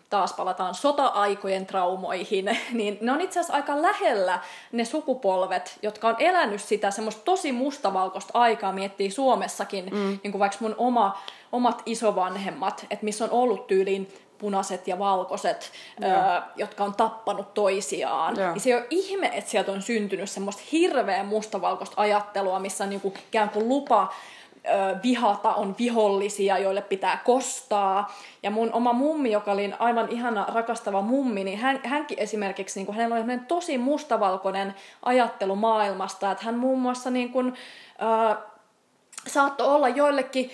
taas 0.09 0.33
palataan 0.33 0.75
sota-aikojen 0.75 1.65
traumoihin, 1.65 2.45
niin 2.71 2.97
ne 3.01 3.11
on 3.11 3.21
itse 3.21 3.39
asiassa 3.39 3.53
aika 3.53 3.81
lähellä 3.81 4.39
ne 4.71 4.85
sukupolvet, 4.85 5.79
jotka 5.81 6.07
on 6.07 6.15
elänyt 6.19 6.61
sitä 6.61 6.91
semmoista 6.91 7.21
tosi 7.25 7.51
mustavalkoista 7.51 8.31
aikaa, 8.33 8.71
miettii 8.71 9.11
Suomessakin, 9.11 9.85
mm. 9.85 10.19
niin 10.23 10.31
kuin 10.31 10.39
vaikka 10.39 10.57
mun 10.59 10.75
oma, 10.77 11.21
omat 11.51 11.81
isovanhemmat, 11.85 12.85
että 12.89 13.05
missä 13.05 13.25
on 13.25 13.31
ollut 13.31 13.67
tyyliin 13.67 14.07
punaiset 14.37 14.87
ja 14.87 14.99
valkoiset, 14.99 15.71
öö, 16.03 16.09
jotka 16.55 16.83
on 16.83 16.95
tappanut 16.95 17.53
toisiaan. 17.53 18.35
Ja. 18.35 18.51
Niin 18.51 18.61
se 18.61 18.69
ei 18.69 18.75
ole 18.75 18.87
ihme, 18.89 19.31
että 19.33 19.51
sieltä 19.51 19.71
on 19.71 19.81
syntynyt 19.81 20.29
semmoista 20.29 20.61
hirveän 20.71 21.25
mustavalkoista 21.25 22.01
ajattelua, 22.01 22.59
missä 22.59 22.83
on 22.83 22.89
niinku 22.89 23.13
ikään 23.27 23.49
kuin 23.49 23.67
lupa 23.67 24.13
vihata, 25.03 25.53
on 25.53 25.75
vihollisia, 25.79 26.57
joille 26.57 26.81
pitää 26.81 27.21
kostaa. 27.25 28.15
Ja 28.43 28.51
mun 28.51 28.73
oma 28.73 28.93
mummi, 28.93 29.31
joka 29.31 29.51
oli 29.51 29.73
aivan 29.79 30.09
ihana 30.09 30.45
rakastava 30.53 31.01
mummi, 31.01 31.43
niin 31.43 31.57
hän, 31.57 31.79
hänkin 31.83 32.19
esimerkiksi, 32.19 32.79
niin 32.79 32.85
kuin, 32.85 32.95
hänellä 32.95 33.15
oli 33.15 33.39
tosi 33.47 33.77
mustavalkoinen 33.77 34.75
ajattelu 35.03 35.55
maailmasta, 35.55 36.31
että 36.31 36.45
hän 36.45 36.55
muun 36.55 36.79
muassa 36.79 37.09
niin 37.09 37.31
kuin, 37.31 37.53
äh, 38.01 38.37
saattoi 39.27 39.67
olla 39.67 39.89
joillekin 39.89 40.51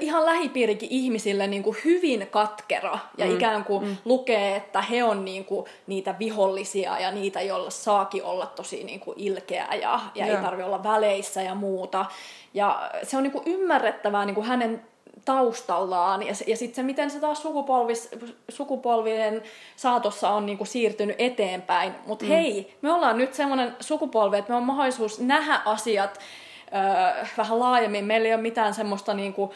ihan 0.00 0.26
lähipiirikin 0.26 0.88
ihmisille 0.92 1.46
niin 1.46 1.62
kuin 1.62 1.76
hyvin 1.84 2.26
katkera 2.30 2.98
ja 3.18 3.26
mm. 3.26 3.34
ikään 3.34 3.64
kuin 3.64 3.84
mm. 3.84 3.96
lukee, 4.04 4.56
että 4.56 4.82
he 4.82 5.04
on 5.04 5.24
niin 5.24 5.44
kuin 5.44 5.66
niitä 5.86 6.14
vihollisia 6.18 6.98
ja 6.98 7.10
niitä, 7.10 7.42
joilla 7.42 7.70
saakin 7.70 8.24
olla 8.24 8.46
tosi 8.46 8.84
niin 8.84 9.00
kuin 9.00 9.18
ilkeä 9.18 9.68
ja, 9.82 10.00
ja 10.14 10.26
ei 10.26 10.36
tarvi 10.36 10.62
olla 10.62 10.82
väleissä 10.82 11.42
ja 11.42 11.54
muuta. 11.54 12.06
Ja 12.54 12.90
se 13.02 13.16
on 13.16 13.22
niin 13.22 13.32
kuin 13.32 13.44
ymmärrettävää 13.46 14.24
niin 14.24 14.34
kuin 14.34 14.46
hänen 14.46 14.82
taustallaan 15.24 16.22
ja, 16.22 16.34
ja 16.46 16.56
sitten 16.56 16.74
se, 16.74 16.82
miten 16.82 17.10
se 17.10 17.20
taas 17.20 17.42
sukupolvis, 17.42 18.10
sukupolvien 18.48 19.42
saatossa 19.76 20.30
on 20.30 20.46
niin 20.46 20.58
kuin 20.58 20.68
siirtynyt 20.68 21.16
eteenpäin. 21.18 21.92
Mutta 22.06 22.24
mm. 22.24 22.28
hei, 22.28 22.76
me 22.82 22.92
ollaan 22.92 23.18
nyt 23.18 23.34
semmoinen 23.34 23.76
sukupolvi, 23.80 24.36
että 24.36 24.52
me 24.52 24.56
on 24.56 24.62
mahdollisuus 24.62 25.20
nähdä 25.20 25.60
asiat 25.64 26.20
vähän 27.36 27.58
laajemmin. 27.58 28.04
Meillä 28.04 28.28
ei 28.28 28.34
ole 28.34 28.42
mitään 28.42 28.74
semmoista 28.74 29.14
niin 29.14 29.32
kuin, 29.32 29.50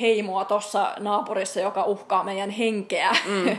heimoa 0.00 0.44
tuossa 0.44 0.94
naapurissa, 0.98 1.60
joka 1.60 1.84
uhkaa 1.84 2.24
meidän 2.24 2.50
henkeä. 2.50 3.10
Mm. 3.26 3.56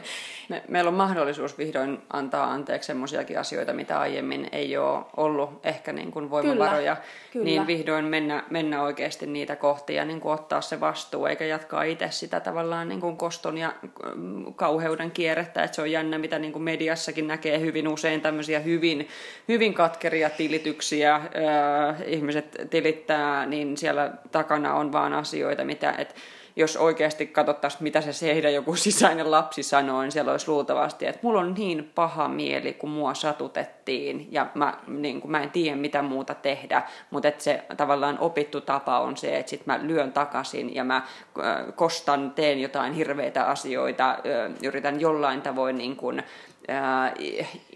Me, 0.50 0.64
meillä 0.68 0.88
on 0.88 0.94
mahdollisuus 0.94 1.58
vihdoin 1.58 2.02
antaa 2.14 2.52
anteeksi 2.52 2.88
sellaisiakin 2.88 3.40
asioita, 3.40 3.74
mitä 3.74 4.00
aiemmin 4.00 4.50
ei 4.52 4.78
ole 4.78 5.04
ollut 5.18 5.50
ehkä 5.64 5.94
niin 5.94 6.12
kuin 6.12 6.30
voimavaroja. 6.30 6.96
Kyllä, 6.96 7.08
kyllä. 7.32 7.46
Niin 7.46 7.68
vihdoin 7.68 8.06
mennä, 8.06 8.44
mennä 8.50 8.84
oikeasti 8.84 9.28
niitä 9.28 9.56
kohti 9.56 9.96
ja 9.96 10.06
niin 10.06 10.22
kuin 10.22 10.34
ottaa 10.34 10.62
se 10.62 10.80
vastuu, 10.80 11.26
eikä 11.26 11.46
jatkaa 11.46 11.84
itse 11.84 12.08
sitä 12.10 12.40
tavallaan 12.40 12.90
niin 12.90 13.02
kuin 13.02 13.18
koston 13.18 13.58
ja 13.58 13.74
mm, 14.16 14.54
kauheuden 14.54 15.12
kierrettä. 15.12 15.64
Että 15.64 15.76
se 15.76 15.82
on 15.82 15.92
jännä, 15.92 16.18
mitä 16.18 16.40
niin 16.40 16.54
kuin 16.54 16.64
mediassakin 16.64 17.28
näkee 17.28 17.60
hyvin 17.60 17.88
usein 17.88 18.22
tämmöisiä 18.22 18.60
hyvin, 18.60 19.08
hyvin 19.48 19.74
katkeria 19.74 20.30
tilityksiä. 20.30 21.16
Äh, 21.16 21.24
ihmiset 22.06 22.68
tilittää, 22.70 23.46
niin 23.46 23.78
siellä 23.78 24.12
takana 24.32 24.76
on 24.76 24.92
vaan 24.92 25.14
asioita, 25.14 25.66
mitä... 25.66 25.81
Et, 25.90 26.16
jos 26.56 26.78
oikeasti 26.78 27.28
katsottaisiin, 27.28 27.84
mitä 27.84 28.02
se 28.02 28.34
heidän 28.34 28.54
joku 28.54 28.76
sisäinen 28.76 29.32
lapsi 29.32 29.64
sanoo, 29.64 30.02
niin 30.02 30.12
siellä 30.12 30.32
olisi 30.32 30.48
luultavasti, 30.48 31.06
että 31.06 31.20
mulla 31.24 31.40
on 31.40 31.54
niin 31.54 31.92
paha 31.96 32.28
mieli, 32.28 32.74
kun 32.74 32.90
mua 32.90 33.14
satutettiin 33.14 34.28
ja 34.32 34.48
mä, 34.56 34.78
niin 34.88 35.22
kuin, 35.22 35.32
mä 35.32 35.44
en 35.44 35.52
tiedä, 35.52 35.76
mitä 35.76 36.02
muuta 36.02 36.36
tehdä, 36.36 36.84
mutta 37.12 37.28
että 37.28 37.44
se 37.44 37.64
tavallaan 37.78 38.20
opittu 38.20 38.62
tapa 38.62 39.00
on 39.00 39.18
se, 39.18 39.38
että 39.38 39.50
sit 39.50 39.66
mä 39.66 39.80
lyön 39.82 40.12
takaisin 40.14 40.76
ja 40.76 40.84
mä 40.84 41.02
kostan, 41.76 42.32
teen 42.32 42.62
jotain 42.62 42.94
hirveitä 42.94 43.46
asioita, 43.46 44.18
yritän 44.64 45.02
jollain 45.02 45.42
tavoin 45.42 45.78
niin 45.78 45.96
kuin, 45.96 46.24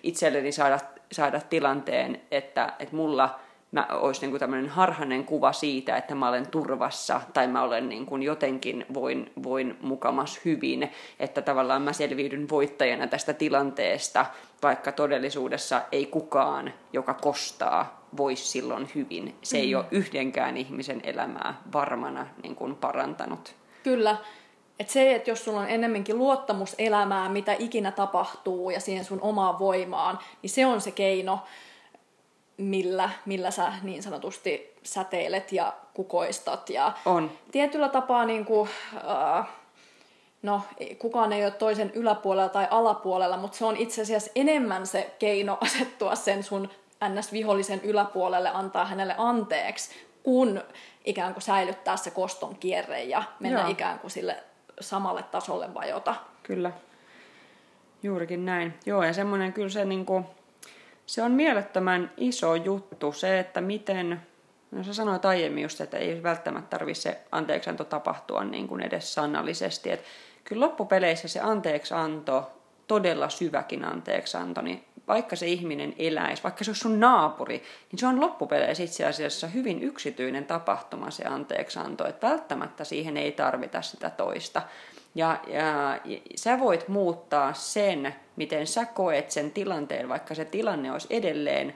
itselleni 0.03 0.51
saada, 0.51 0.79
saada 1.11 1.41
tilanteen, 1.49 2.21
että, 2.31 2.73
että 2.79 2.95
mulla 2.95 3.39
mä 3.75 3.87
olisi 3.91 4.21
niin 4.21 4.29
kuin 4.29 4.39
tämmöinen 4.39 4.69
harhainen 4.69 5.25
kuva 5.25 5.53
siitä, 5.53 5.97
että 5.97 6.15
mä 6.15 6.29
olen 6.29 6.47
turvassa 6.47 7.21
tai 7.33 7.47
mä 7.47 7.63
olen 7.63 7.89
niin 7.89 8.05
kuin 8.05 8.23
jotenkin 8.23 8.85
voin, 8.93 9.31
voin 9.43 9.77
mukamas 9.81 10.39
hyvin, 10.45 10.91
että 11.19 11.41
tavallaan 11.41 11.81
mä 11.81 11.93
selviydyn 11.93 12.49
voittajana 12.49 13.07
tästä 13.07 13.33
tilanteesta, 13.33 14.25
vaikka 14.63 14.91
todellisuudessa 14.91 15.81
ei 15.91 16.05
kukaan, 16.05 16.73
joka 16.93 17.13
kostaa, 17.13 18.07
voisi 18.17 18.47
silloin 18.47 18.89
hyvin. 18.95 19.35
Se 19.41 19.57
ei 19.57 19.73
mm. 19.73 19.79
ole 19.79 19.85
yhdenkään 19.91 20.57
ihmisen 20.57 21.01
elämää 21.03 21.61
varmana 21.73 22.27
niin 22.43 22.55
kuin 22.55 22.75
parantanut. 22.75 23.55
Kyllä. 23.83 24.17
Et 24.79 24.89
se, 24.89 25.15
että 25.15 25.29
jos 25.29 25.45
sulla 25.45 25.59
on 25.59 25.69
enemmänkin 25.69 26.17
luottamus 26.17 26.75
elämään, 26.77 27.31
mitä 27.31 27.55
ikinä 27.59 27.91
tapahtuu 27.91 28.69
ja 28.69 28.79
siihen 28.79 29.05
sun 29.05 29.21
omaan 29.21 29.59
voimaan, 29.59 30.19
niin 30.41 30.49
se 30.49 30.65
on 30.65 30.81
se 30.81 30.91
keino 30.91 31.39
millä, 32.57 33.09
millä 33.25 33.51
sä 33.51 33.73
niin 33.83 34.03
sanotusti 34.03 34.75
säteilet 34.83 35.51
ja 35.51 35.73
kukoistat. 35.93 36.69
Ja 36.69 36.91
on. 37.05 37.31
Tietyllä 37.51 37.89
tapaa 37.89 38.25
niin 38.25 38.45
kuin, 38.45 38.69
äh, 39.37 39.47
no, 40.41 40.61
kukaan 40.99 41.33
ei 41.33 41.43
ole 41.43 41.51
toisen 41.51 41.91
yläpuolella 41.95 42.49
tai 42.49 42.67
alapuolella, 42.71 43.37
mutta 43.37 43.57
se 43.57 43.65
on 43.65 43.77
itse 43.77 44.01
asiassa 44.01 44.31
enemmän 44.35 44.87
se 44.87 45.15
keino 45.19 45.57
asettua 45.65 46.15
sen 46.15 46.43
sun 46.43 46.69
ns-vihollisen 47.09 47.81
yläpuolelle, 47.83 48.49
antaa 48.49 48.85
hänelle 48.85 49.15
anteeksi, 49.17 49.89
kun 50.23 50.61
ikään 51.05 51.33
kuin 51.33 51.43
säilyttää 51.43 51.97
se 51.97 52.11
koston 52.11 52.55
kierre 52.55 53.03
ja 53.03 53.23
mennä 53.39 53.59
Joo. 53.59 53.69
ikään 53.69 53.99
kuin 53.99 54.11
sille 54.11 54.43
samalle 54.79 55.23
tasolle 55.23 55.73
vajota. 55.73 56.15
Kyllä. 56.43 56.71
Juurikin 58.03 58.45
näin. 58.45 58.73
Joo, 58.85 59.03
ja 59.03 59.13
semmoinen 59.13 59.53
kyllä 59.53 59.69
se 59.69 59.85
niin 59.85 60.05
kuin, 60.05 60.25
se 61.05 61.23
on 61.23 61.31
mielettömän 61.31 62.11
iso 62.17 62.55
juttu 62.55 63.11
se, 63.11 63.39
että 63.39 63.61
miten, 63.61 64.21
no 64.71 64.83
sä 64.83 64.93
sanoit 64.93 65.25
aiemmin 65.25 65.63
just, 65.63 65.81
että 65.81 65.97
ei 65.97 66.23
välttämättä 66.23 66.69
tarvitse 66.69 67.01
se 67.01 67.21
anteeksianto 67.31 67.83
tapahtua 67.83 68.43
niin 68.43 68.67
kuin 68.67 68.81
edes 68.81 69.13
sanallisesti. 69.13 69.91
että 69.91 70.05
kyllä 70.43 70.65
loppupeleissä 70.65 71.27
se 71.27 71.39
anteeksianto, 71.39 72.51
todella 72.87 73.29
syväkin 73.29 73.85
anteeksianto, 73.85 74.61
niin 74.61 74.83
vaikka 75.07 75.35
se 75.35 75.47
ihminen 75.47 75.95
eläisi, 75.97 76.43
vaikka 76.43 76.63
se 76.63 76.71
olisi 76.71 76.81
sun 76.81 76.99
naapuri, 76.99 77.63
niin 77.91 77.99
se 77.99 78.07
on 78.07 78.21
loppupeleissä 78.21 78.83
itse 78.83 79.05
asiassa 79.05 79.47
hyvin 79.47 79.83
yksityinen 79.83 80.45
tapahtuma 80.45 81.11
se 81.11 81.23
anteeksianto, 81.23 82.07
että 82.07 82.27
välttämättä 82.27 82.83
siihen 82.83 83.17
ei 83.17 83.31
tarvita 83.31 83.81
sitä 83.81 84.09
toista. 84.09 84.61
Ja, 85.15 85.39
ja, 85.47 85.99
sä 86.35 86.59
voit 86.59 86.87
muuttaa 86.87 87.53
sen, 87.53 88.15
miten 88.35 88.67
sä 88.67 88.85
koet 88.85 89.31
sen 89.31 89.51
tilanteen, 89.51 90.09
vaikka 90.09 90.35
se 90.35 90.45
tilanne 90.45 90.91
olisi 90.91 91.07
edelleen 91.09 91.75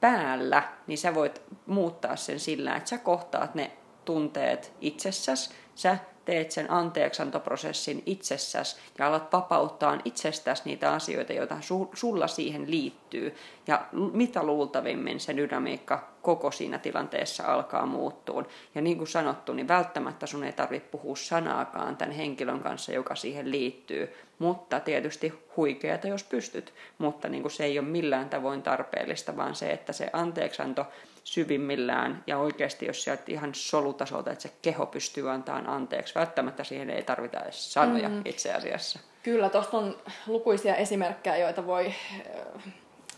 päällä, 0.00 0.62
niin 0.86 0.98
sä 0.98 1.14
voit 1.14 1.42
muuttaa 1.66 2.16
sen 2.16 2.40
sillä, 2.40 2.76
että 2.76 2.90
sä 2.90 2.98
kohtaat 2.98 3.54
ne 3.54 3.70
tunteet 4.04 4.72
itsessäsi, 4.80 5.50
sä 5.74 5.98
teet 6.24 6.50
sen 6.50 6.70
anteeksantoprosessin 6.70 8.02
itsessäsi 8.06 8.76
ja 8.98 9.06
alat 9.06 9.32
vapauttaa 9.32 9.98
itsestäsi 10.04 10.62
niitä 10.64 10.92
asioita, 10.92 11.32
joita 11.32 11.56
sulla 11.94 12.26
siihen 12.26 12.70
liittyy. 12.70 13.34
Ja 13.66 13.86
mitä 13.92 14.42
luultavimmin 14.42 15.20
se 15.20 15.36
dynamiikka 15.36 16.08
koko 16.22 16.50
siinä 16.50 16.78
tilanteessa 16.78 17.44
alkaa 17.44 17.86
muuttua. 17.86 18.44
Ja 18.74 18.80
niin 18.80 18.96
kuin 18.96 19.08
sanottu, 19.08 19.52
niin 19.52 19.68
välttämättä 19.68 20.26
sun 20.26 20.44
ei 20.44 20.52
tarvitse 20.52 20.88
puhua 20.88 21.16
sanaakaan 21.16 21.96
tämän 21.96 22.14
henkilön 22.14 22.60
kanssa, 22.60 22.92
joka 22.92 23.14
siihen 23.14 23.50
liittyy. 23.50 24.14
Mutta 24.40 24.80
tietysti 24.80 25.32
huikeata, 25.56 26.08
jos 26.08 26.24
pystyt. 26.24 26.74
Mutta 26.98 27.28
niin 27.28 27.42
kuin 27.42 27.52
se 27.52 27.64
ei 27.64 27.78
ole 27.78 27.86
millään 27.86 28.28
tavoin 28.28 28.62
tarpeellista, 28.62 29.36
vaan 29.36 29.54
se, 29.54 29.70
että 29.70 29.92
se 29.92 30.10
anteeksanto 30.12 30.86
syvimmillään 31.24 32.24
ja 32.26 32.38
oikeasti 32.38 32.86
jos 32.86 33.04
sieltä 33.04 33.22
ihan 33.26 33.54
solutasolta, 33.54 34.30
että 34.32 34.42
se 34.42 34.52
keho 34.62 34.86
pystyy 34.86 35.30
antamaan 35.30 35.66
anteeksi. 35.66 36.14
Välttämättä 36.14 36.64
siihen 36.64 36.90
ei 36.90 37.02
tarvita 37.02 37.40
edes 37.40 37.72
sanoja 37.72 38.08
mm. 38.08 38.22
itse 38.24 38.52
asiassa. 38.52 38.98
Kyllä, 39.22 39.48
tuosta 39.48 39.78
on 39.78 39.96
lukuisia 40.26 40.74
esimerkkejä, 40.74 41.36
joita 41.36 41.66
voi 41.66 41.94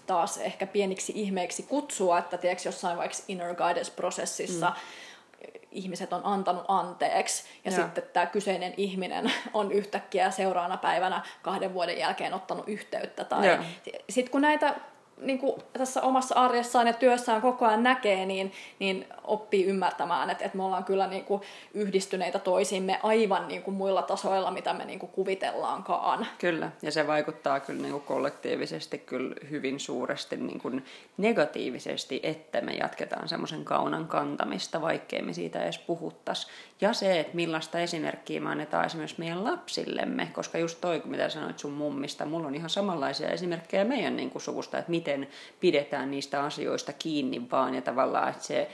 taas 0.06 0.38
ehkä 0.38 0.66
pieniksi 0.66 1.12
ihmeiksi 1.16 1.62
kutsua, 1.62 2.18
että 2.18 2.38
tiedätkö, 2.38 2.68
jossain 2.68 2.98
vaikka 2.98 3.16
inner 3.28 3.54
guidance-prosessissa 3.54 4.70
mm. 4.70 4.76
Ihmiset 5.72 6.12
on 6.12 6.20
antanut 6.24 6.64
anteeksi 6.68 7.44
ja 7.64 7.72
ja 7.72 7.76
sitten 7.76 8.04
tämä 8.12 8.26
kyseinen 8.26 8.74
ihminen 8.76 9.32
on 9.54 9.72
yhtäkkiä 9.72 10.30
seuraavana 10.30 10.76
päivänä 10.76 11.22
kahden 11.42 11.74
vuoden 11.74 11.98
jälkeen 11.98 12.34
ottanut 12.34 12.68
yhteyttä. 12.68 13.24
Tai 13.24 13.58
sitten 14.10 14.32
kun 14.32 14.40
näitä 14.40 14.74
niin 15.22 15.38
kuin 15.38 15.62
tässä 15.72 16.02
omassa 16.02 16.34
arjessaan 16.34 16.86
ja 16.86 16.92
työssään 16.92 17.42
koko 17.42 17.66
ajan 17.66 17.82
näkee, 17.82 18.26
niin, 18.26 18.52
niin 18.78 19.06
oppii 19.24 19.64
ymmärtämään, 19.64 20.30
että, 20.30 20.44
että 20.44 20.56
me 20.56 20.64
ollaan 20.64 20.84
kyllä 20.84 21.06
niin 21.06 21.24
kuin 21.24 21.42
yhdistyneitä 21.74 22.38
toisiimme 22.38 23.00
aivan 23.02 23.48
niin 23.48 23.62
kuin 23.62 23.74
muilla 23.74 24.02
tasoilla, 24.02 24.50
mitä 24.50 24.74
me 24.74 24.84
niin 24.84 24.98
kuin 24.98 25.12
kuvitellaankaan. 25.12 26.26
Kyllä, 26.38 26.70
ja 26.82 26.92
se 26.92 27.06
vaikuttaa 27.06 27.60
kyllä 27.60 27.82
niin 27.82 27.92
kuin 27.92 28.02
kollektiivisesti 28.02 28.98
kyllä 28.98 29.34
hyvin 29.50 29.80
suuresti 29.80 30.36
niin 30.36 30.60
kuin 30.60 30.84
negatiivisesti, 31.16 32.20
että 32.22 32.60
me 32.60 32.72
jatketaan 32.72 33.28
semmoisen 33.28 33.64
kaunan 33.64 34.06
kantamista, 34.06 34.80
vaikkei 34.80 35.22
me 35.22 35.32
siitä 35.32 35.62
edes 35.62 35.78
puhuttaisi. 35.78 36.46
Ja 36.82 36.92
se, 36.92 37.20
että 37.20 37.36
millaista 37.36 37.78
esimerkkiä 37.78 38.40
me 38.40 38.50
annetaan 38.50 38.86
esimerkiksi 38.86 39.18
meidän 39.18 39.44
lapsillemme, 39.44 40.28
koska 40.32 40.58
just 40.58 40.80
toi, 40.80 41.02
mitä 41.04 41.28
sanoit 41.28 41.58
sun 41.58 41.72
mummista, 41.72 42.26
mulla 42.26 42.48
on 42.48 42.54
ihan 42.54 42.70
samanlaisia 42.70 43.28
esimerkkejä 43.28 43.84
meidän 43.84 44.16
niin 44.16 44.30
kuin 44.30 44.42
suvusta, 44.42 44.78
että 44.78 44.90
miten 44.90 45.28
pidetään 45.60 46.10
niistä 46.10 46.42
asioista 46.42 46.92
kiinni 46.92 47.50
vaan 47.50 47.74
ja 47.74 47.82
tavallaan, 47.82 48.28
että 48.28 48.44
se 48.44 48.68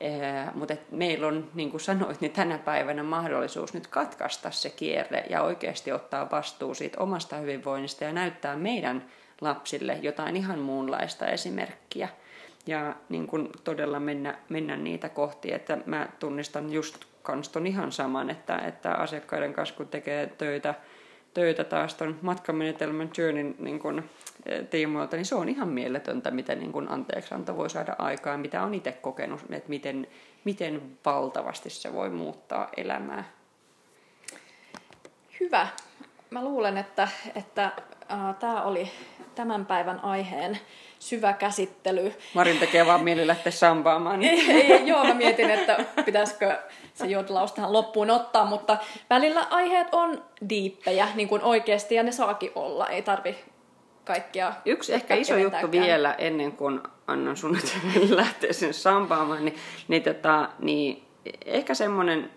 Eh, 0.00 0.54
mutta 0.54 0.76
meillä 0.90 1.26
on, 1.26 1.50
niin 1.54 1.70
kuin 1.70 1.80
sanoit, 1.80 2.20
niin 2.20 2.32
tänä 2.32 2.58
päivänä 2.58 3.02
mahdollisuus 3.02 3.74
nyt 3.74 3.86
katkaista 3.86 4.50
se 4.50 4.70
kierre 4.70 5.24
ja 5.30 5.42
oikeasti 5.42 5.92
ottaa 5.92 6.30
vastuu 6.30 6.74
siitä 6.74 7.00
omasta 7.00 7.36
hyvinvoinnista 7.36 8.04
ja 8.04 8.12
näyttää 8.12 8.56
meidän 8.56 9.04
lapsille 9.40 9.98
jotain 10.02 10.36
ihan 10.36 10.58
muunlaista 10.58 11.26
esimerkkiä. 11.26 12.08
Ja 12.66 12.94
niin 13.08 13.26
kuin 13.26 13.48
todella 13.64 14.00
mennä, 14.00 14.38
mennä 14.48 14.76
niitä 14.76 15.08
kohti, 15.08 15.52
että 15.52 15.78
mä 15.86 16.08
tunnistan 16.18 16.72
just 16.72 17.04
kanston 17.22 17.66
ihan 17.66 17.92
saman, 17.92 18.30
että, 18.30 18.58
että 18.58 18.92
asiakkaiden 18.92 19.52
kanssa 19.52 19.74
kun 19.74 19.88
tekee 19.88 20.26
töitä, 20.26 20.74
töitä 21.34 21.64
taas 21.64 21.94
tuon 21.94 22.18
matkamenetelmän 22.22 23.10
journeyn 23.18 23.54
niin 23.58 23.78
kun, 23.78 24.02
eh, 24.46 24.66
tiimoilta, 24.66 25.16
niin 25.16 25.26
se 25.26 25.34
on 25.34 25.48
ihan 25.48 25.68
mieletöntä, 25.68 26.30
miten 26.30 26.58
niin 26.58 26.72
kun 26.72 26.88
anteeksianto 26.88 27.56
voi 27.56 27.70
saada 27.70 27.96
aikaan, 27.98 28.40
mitä 28.40 28.62
on 28.62 28.74
itse 28.74 28.92
kokenut, 28.92 29.40
että 29.50 29.68
miten, 29.68 30.06
miten 30.44 30.82
valtavasti 31.04 31.70
se 31.70 31.92
voi 31.92 32.10
muuttaa 32.10 32.68
elämää. 32.76 33.24
Hyvä. 35.40 35.68
Mä 36.30 36.44
luulen, 36.44 36.76
että, 36.76 37.08
että 37.34 37.64
äh, 37.64 38.36
tämä 38.40 38.62
oli 38.62 38.90
tämän 39.34 39.66
päivän 39.66 40.04
aiheen 40.04 40.58
syvä 41.04 41.32
käsittely. 41.32 42.12
Marin 42.34 42.58
tekee 42.58 42.86
vaan 42.86 43.04
mieli 43.04 43.26
lähteä 43.26 43.52
sampaamaan. 43.52 44.20
Niin. 44.20 44.50
ei, 44.50 44.72
ei, 44.72 44.88
joo, 44.88 45.04
mä 45.04 45.14
mietin, 45.14 45.50
että 45.50 45.84
pitäisikö 46.04 46.58
se 46.94 47.06
jodlaus 47.06 47.52
tähän 47.52 47.72
loppuun 47.72 48.10
ottaa, 48.10 48.44
mutta 48.44 48.76
välillä 49.10 49.46
aiheet 49.50 49.88
on 49.92 50.24
diippejä, 50.48 51.08
niin 51.14 51.28
kuin 51.28 51.42
oikeasti, 51.42 51.94
ja 51.94 52.02
ne 52.02 52.12
saakin 52.12 52.52
olla. 52.54 52.88
Ei 52.88 53.02
tarvi 53.02 53.36
kaikkia 54.04 54.52
Yksi 54.64 54.94
ehkä 54.94 55.14
iso 55.14 55.36
juttu 55.36 55.70
vielä 55.70 56.12
ennen 56.12 56.52
kuin 56.52 56.80
annan 57.06 57.36
sun 57.36 57.58
lähteä 58.08 58.52
sen 58.52 58.74
sampaamaan, 58.74 59.44
niin, 59.44 59.56
niin, 59.88 60.02
tota, 60.02 60.48
niin 60.58 61.04
ehkä 61.44 61.74
semmoinen 61.74 62.30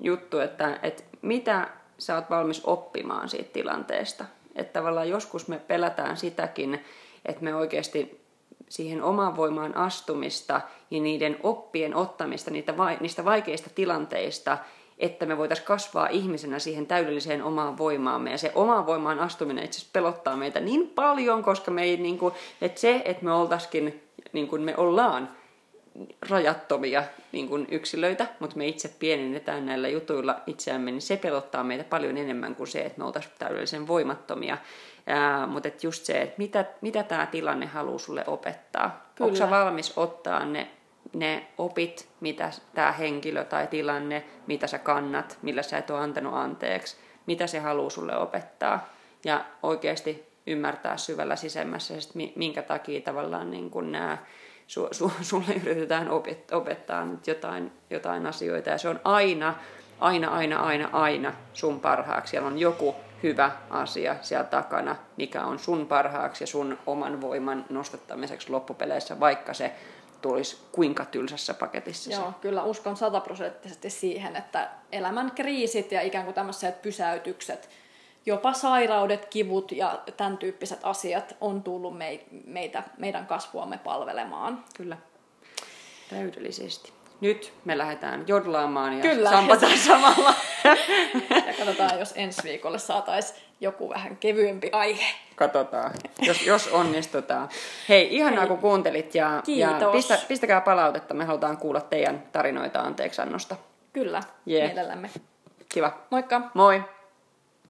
juttu, 0.00 0.38
että, 0.38 0.78
että 0.82 1.02
mitä 1.22 1.68
sä 1.98 2.14
oot 2.14 2.30
valmis 2.30 2.60
oppimaan 2.64 3.28
siitä 3.28 3.52
tilanteesta. 3.52 4.24
Että 4.56 4.72
tavallaan 4.72 5.08
joskus 5.08 5.48
me 5.48 5.58
pelätään 5.58 6.16
sitäkin, 6.16 6.84
että 7.24 7.44
me 7.44 7.54
oikeasti 7.54 8.20
siihen 8.68 9.02
omaan 9.02 9.36
voimaan 9.36 9.76
astumista 9.76 10.60
ja 10.90 11.00
niiden 11.00 11.36
oppien 11.42 11.94
ottamista 11.94 12.50
niitä 12.50 12.74
niistä 13.00 13.24
vaikeista 13.24 13.70
tilanteista, 13.74 14.58
että 14.98 15.26
me 15.26 15.38
voitaisiin 15.38 15.66
kasvaa 15.66 16.08
ihmisenä 16.08 16.58
siihen 16.58 16.86
täydelliseen 16.86 17.42
omaan 17.42 17.78
voimaamme. 17.78 18.30
Ja 18.30 18.38
se 18.38 18.52
omaan 18.54 18.86
voimaan 18.86 19.18
astuminen 19.18 19.64
itse 19.64 19.76
asiassa 19.76 19.92
pelottaa 19.92 20.36
meitä 20.36 20.60
niin 20.60 20.88
paljon, 20.88 21.42
koska 21.42 21.70
me 21.70 21.82
ei, 21.82 21.96
niin 21.96 22.18
kuin, 22.18 22.34
että 22.60 22.80
se, 22.80 23.02
että 23.04 23.24
me 23.24 23.32
oltaisikin 23.32 24.02
niin 24.32 24.48
kuin 24.48 24.62
me 24.62 24.76
ollaan 24.76 25.28
rajattomia 26.30 27.02
niin 27.32 27.48
kuin 27.48 27.66
yksilöitä, 27.70 28.26
mutta 28.38 28.56
me 28.56 28.66
itse 28.66 28.88
pienennetään 28.98 29.66
näillä 29.66 29.88
jutuilla 29.88 30.40
itseämme, 30.46 30.90
niin 30.90 31.02
se 31.02 31.16
pelottaa 31.16 31.64
meitä 31.64 31.84
paljon 31.84 32.16
enemmän 32.16 32.54
kuin 32.54 32.68
se, 32.68 32.80
että 32.80 32.98
me 32.98 33.04
oltaisiin 33.04 33.34
täydellisen 33.38 33.88
voimattomia. 33.88 34.58
Ää, 35.06 35.46
mutta 35.46 35.68
et 35.68 35.84
just 35.84 36.04
se, 36.04 36.22
että 36.22 36.34
mitä, 36.38 36.64
mitä 36.80 37.02
tämä 37.02 37.26
tilanne 37.26 37.66
haluaa 37.66 37.98
sulle 37.98 38.24
opettaa. 38.26 39.12
Onko 39.20 39.36
sä 39.36 39.50
valmis 39.50 39.92
ottaa 39.98 40.44
ne, 40.46 40.70
ne 41.14 41.46
opit, 41.58 42.08
mitä 42.20 42.50
tämä 42.74 42.92
henkilö 42.92 43.44
tai 43.44 43.66
tilanne, 43.66 44.24
mitä 44.46 44.66
sä 44.66 44.78
kannat, 44.78 45.38
millä 45.42 45.62
sä 45.62 45.78
et 45.78 45.90
ole 45.90 45.98
antanut 45.98 46.34
anteeksi, 46.34 46.96
mitä 47.26 47.46
se 47.46 47.58
haluaa 47.58 47.90
sulle 47.90 48.16
opettaa. 48.16 48.88
Ja 49.24 49.44
oikeasti 49.62 50.30
ymmärtää 50.46 50.96
syvällä 50.96 51.36
sisemmässä, 51.36 51.94
minkä 52.34 52.62
takia 52.62 53.00
tavallaan 53.00 53.50
niin 53.50 53.70
nämä 53.90 54.18
su, 54.70 54.88
su, 54.90 55.12
sulle 55.22 55.54
yritetään 55.62 56.08
opettaa 56.52 57.04
nyt 57.04 57.26
jotain, 57.26 57.72
jotain 57.90 58.26
asioita 58.26 58.70
ja 58.70 58.78
se 58.78 58.88
on 58.88 59.00
aina, 59.04 59.54
aina, 60.00 60.28
aina, 60.28 60.60
aina, 60.60 60.88
aina 60.92 61.32
sun 61.52 61.80
parhaaksi. 61.80 62.30
Siellä 62.30 62.48
on 62.48 62.58
joku 62.58 62.94
hyvä 63.22 63.50
asia 63.70 64.16
siellä 64.22 64.44
takana, 64.44 64.96
mikä 65.16 65.44
on 65.44 65.58
sun 65.58 65.86
parhaaksi 65.86 66.42
ja 66.42 66.46
sun 66.46 66.78
oman 66.86 67.20
voiman 67.20 67.64
nostattamiseksi 67.70 68.50
loppupeleissä, 68.50 69.20
vaikka 69.20 69.54
se 69.54 69.72
tulisi 70.22 70.56
kuinka 70.72 71.04
tylsässä 71.04 71.54
paketissa. 71.54 72.10
Joo, 72.10 72.32
kyllä 72.40 72.62
uskon 72.62 72.96
sataprosenttisesti 72.96 73.90
siihen, 73.90 74.36
että 74.36 74.68
elämän 74.92 75.30
kriisit 75.30 75.92
ja 75.92 76.00
ikään 76.00 76.24
kuin 76.24 76.34
tämmöiset 76.34 76.82
pysäytykset– 76.82 77.68
jopa 78.26 78.52
sairaudet, 78.52 79.26
kivut 79.26 79.72
ja 79.72 80.00
tämän 80.16 80.38
tyyppiset 80.38 80.80
asiat 80.82 81.36
on 81.40 81.62
tullut 81.62 81.94
meitä, 82.46 82.82
meidän 82.98 83.26
kasvuamme 83.26 83.78
palvelemaan. 83.78 84.64
Kyllä, 84.76 84.96
täydellisesti. 86.10 86.92
Nyt 87.20 87.52
me 87.64 87.78
lähdetään 87.78 88.24
jodlaamaan 88.26 88.92
ja 88.92 89.00
Kyllä. 89.02 89.30
sampataan 89.30 89.78
samalla. 89.88 90.34
ja 91.30 91.52
katsotaan, 91.58 91.98
jos 91.98 92.12
ensi 92.16 92.42
viikolle 92.44 92.78
saataisiin 92.78 93.40
joku 93.60 93.88
vähän 93.88 94.16
kevyempi 94.16 94.68
aihe. 94.72 95.04
Katsotaan, 95.36 95.92
jos, 96.18 96.46
jos 96.46 96.68
onnistutaan. 96.68 97.48
Hei, 97.88 98.16
ihanaa 98.16 98.40
Hei. 98.40 98.48
kun 98.48 98.58
kuuntelit 98.58 99.14
ja, 99.14 99.42
ja 99.46 99.90
pistä, 99.92 100.18
pistäkää 100.28 100.60
palautetta. 100.60 101.14
Me 101.14 101.24
halutaan 101.24 101.56
kuulla 101.56 101.80
teidän 101.80 102.22
tarinoita 102.32 102.80
anteeksannosta. 102.80 103.56
Kyllä, 103.92 104.22
yeah. 104.48 104.66
mielellämme. 104.66 105.10
Kiva. 105.68 105.92
Moikka. 106.10 106.40
Moi. 106.54 106.84